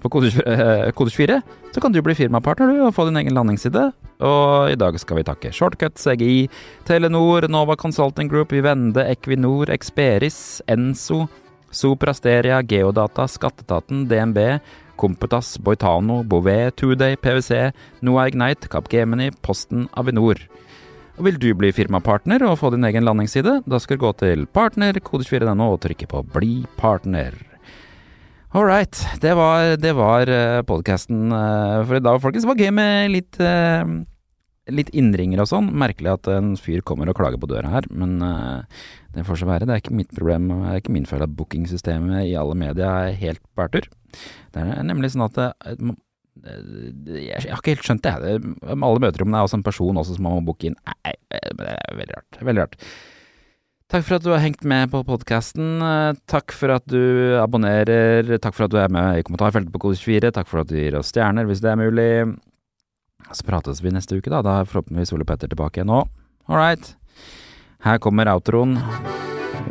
på 0.00 0.08
Kode24 0.08 1.34
eh, 1.34 1.42
så 1.74 1.80
kan 1.82 1.92
du 1.92 2.00
bli 2.02 2.16
firmapartner 2.16 2.72
du 2.72 2.80
og 2.86 2.94
få 2.96 3.04
din 3.08 3.20
egen 3.20 3.36
landingsside. 3.36 3.90
Og 4.24 4.72
i 4.72 4.78
dag 4.80 4.96
skal 5.00 5.20
vi 5.20 5.26
takke 5.28 5.52
Shortcut, 5.54 6.00
CGI, 6.00 6.48
Telenor, 6.88 7.46
Nova 7.52 7.76
Consulting 7.76 8.30
Group, 8.32 8.54
Vivende, 8.56 9.04
Equinor, 9.12 9.70
Experis, 9.72 10.60
Enso, 10.68 11.26
Soprasteria, 11.70 12.62
Geodata, 12.66 13.28
Skatteetaten, 13.28 14.06
DNB, 14.10 14.40
Kompetas, 15.00 15.54
Boitano, 15.64 16.20
Bouvet, 16.28 16.76
Today, 16.76 17.16
PwC, 17.16 17.70
Noah 18.04 18.28
Ignite, 18.28 18.68
Capgemini, 18.68 19.30
Posten, 19.40 19.88
Avinor. 19.96 20.42
Og 21.16 21.26
Vil 21.26 21.36
du 21.40 21.50
bli 21.56 21.68
firmapartner 21.72 22.40
og 22.48 22.58
få 22.60 22.70
din 22.72 22.84
egen 22.88 23.04
landingsside? 23.04 23.58
Da 23.68 23.80
skal 23.80 23.98
du 23.98 24.06
gå 24.06 24.12
til 24.20 24.46
partner, 24.48 24.96
kode24.no 25.04 25.72
og 25.74 25.82
trykke 25.84 26.08
på 26.08 26.22
bli 26.32 26.54
partner. 26.80 27.36
All 28.52 28.64
right. 28.64 28.96
Det 29.22 29.34
var, 29.36 29.76
det 29.78 29.92
var 29.94 30.32
uh, 30.32 30.62
podkasten 30.66 31.28
uh, 31.28 31.84
for 31.84 32.00
i 32.00 32.02
dag, 32.02 32.16
folkens. 32.24 32.46
Det 32.46 32.50
var 32.50 32.64
gøy 32.64 32.72
med 32.74 33.12
litt, 33.12 33.36
uh, 33.38 33.84
litt 34.72 34.90
innringer 34.96 35.44
og 35.44 35.50
sånn. 35.52 35.68
Merkelig 35.84 36.16
at 36.16 36.32
en 36.32 36.56
fyr 36.58 36.80
kommer 36.82 37.12
og 37.12 37.20
klager 37.20 37.38
på 37.38 37.50
døra 37.52 37.76
her, 37.76 37.86
men 37.92 38.16
det 39.14 39.28
får 39.28 39.42
så 39.42 39.52
være. 39.52 39.68
Det 39.68 39.76
er 39.76 39.84
ikke 39.84 40.00
mitt 40.00 40.10
problem. 40.16 40.50
Det 40.50 40.72
er 40.72 40.82
ikke 40.82 40.96
min 40.96 41.06
feil 41.06 41.28
at 41.28 41.36
bookingsystemet 41.36 42.26
i 42.32 42.36
alle 42.40 42.56
media 42.58 42.90
er 43.04 43.20
helt 43.20 43.44
bærtur. 43.60 43.86
Det 44.54 44.64
er 44.64 44.82
nemlig 44.86 45.12
sånn 45.14 45.26
at 45.28 45.38
jeg 46.40 47.36
har 47.36 47.58
ikke 47.58 47.74
helt 47.74 47.86
skjønt 47.86 48.04
det. 48.06 48.34
Alle 48.70 49.02
møterommene 49.02 49.40
er 49.40 49.46
også 49.48 49.58
en 49.58 49.66
person 49.66 49.98
også 50.00 50.16
som 50.16 50.24
man 50.28 50.38
må 50.38 50.50
booke 50.50 50.70
inn. 50.70 50.76
Nei, 50.88 51.14
det 51.30 51.72
er 51.74 51.98
veldig 51.98 52.16
rart. 52.16 52.38
Veldig 52.50 52.62
rart. 52.64 52.76
Takk 53.90 54.04
for 54.06 54.20
at 54.20 54.22
du 54.22 54.30
har 54.30 54.38
hengt 54.44 54.62
med 54.70 54.92
på 54.92 55.00
podkasten. 55.02 55.82
Takk 56.30 56.54
for 56.54 56.70
at 56.76 56.84
du 56.86 57.34
abonnerer. 57.40 58.28
Takk 58.38 58.54
for 58.54 58.68
at 58.68 58.72
du 58.72 58.78
er 58.78 58.92
med 58.94 59.18
i 59.18 59.24
kommentarfeltet 59.26 59.72
på 59.74 59.82
Kode24. 59.82 60.30
Takk 60.36 60.46
for 60.46 60.62
at 60.62 60.70
du 60.70 60.76
gir 60.78 60.94
oss 61.00 61.10
stjerner, 61.10 61.48
hvis 61.50 61.62
det 61.64 61.72
er 61.72 61.80
mulig. 61.80 62.10
Så 63.34 63.42
prates 63.46 63.82
vi 63.82 63.90
neste 63.92 64.14
uke, 64.16 64.30
da. 64.30 64.44
Da 64.46 64.60
er 64.60 64.70
forhåpentligvis 64.70 65.12
Ole 65.16 65.26
Petter 65.26 65.50
tilbake 65.50 65.82
igjen 65.82 65.90
nå. 65.90 66.04
All. 66.50 66.86
Her 67.82 68.00
kommer 68.02 68.30
outroen. 68.30 68.78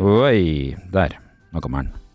Oi, 0.03 0.75
der. 0.91 1.15
Nå 1.55 1.63
kommer 1.63 1.87
den. 1.87 2.08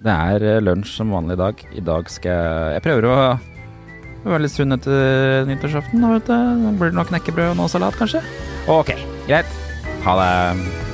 Det 0.00 0.12
er 0.12 0.44
eh, 0.48 0.60
lunsj 0.64 0.94
som 0.96 1.12
vanlig 1.12 1.36
i 1.36 1.40
dag. 1.42 1.64
I 1.76 1.84
dag 1.84 2.12
skal 2.12 2.32
jeg 2.32 2.76
Jeg 2.78 2.84
prøver 2.86 3.08
å 3.10 3.16
være 4.24 4.42
litt 4.44 4.54
sunn 4.54 4.76
etter 4.76 5.48
nyttårsaften. 5.48 6.04
Da 6.04 6.38
blir 6.76 6.92
det 6.92 6.96
noe 6.96 7.08
knekkebrød 7.08 7.54
og 7.54 7.58
noe 7.60 7.72
salat, 7.72 7.96
kanskje. 8.00 8.22
Ok, 8.68 8.94
greit. 9.28 9.58
Ha 10.04 10.16
det. 10.20 10.89